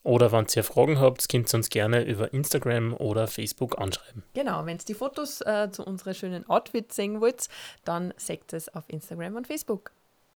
oder 0.05 0.31
wenn 0.31 0.45
ihr 0.55 0.63
Fragen 0.63 0.99
habt, 0.99 1.27
könnt 1.29 1.51
ihr 1.51 1.57
uns 1.57 1.69
gerne 1.71 2.03
über 2.03 2.31
Instagram 2.31 2.93
oder 2.93 3.27
Facebook 3.27 3.79
anschreiben. 3.79 4.21
Genau, 4.35 4.63
wenn 4.65 4.77
ihr 4.77 4.85
die 4.85 4.93
Fotos 4.93 5.41
äh, 5.41 5.69
zu 5.71 5.83
unseren 5.83 6.13
schönen 6.13 6.47
Outfits 6.47 6.95
sehen 6.95 7.21
wollt, 7.21 7.49
dann 7.85 8.13
seht 8.15 8.53
es 8.53 8.69
auf 8.69 8.83
Instagram 8.87 9.35
und 9.35 9.47
Facebook. 9.47 9.91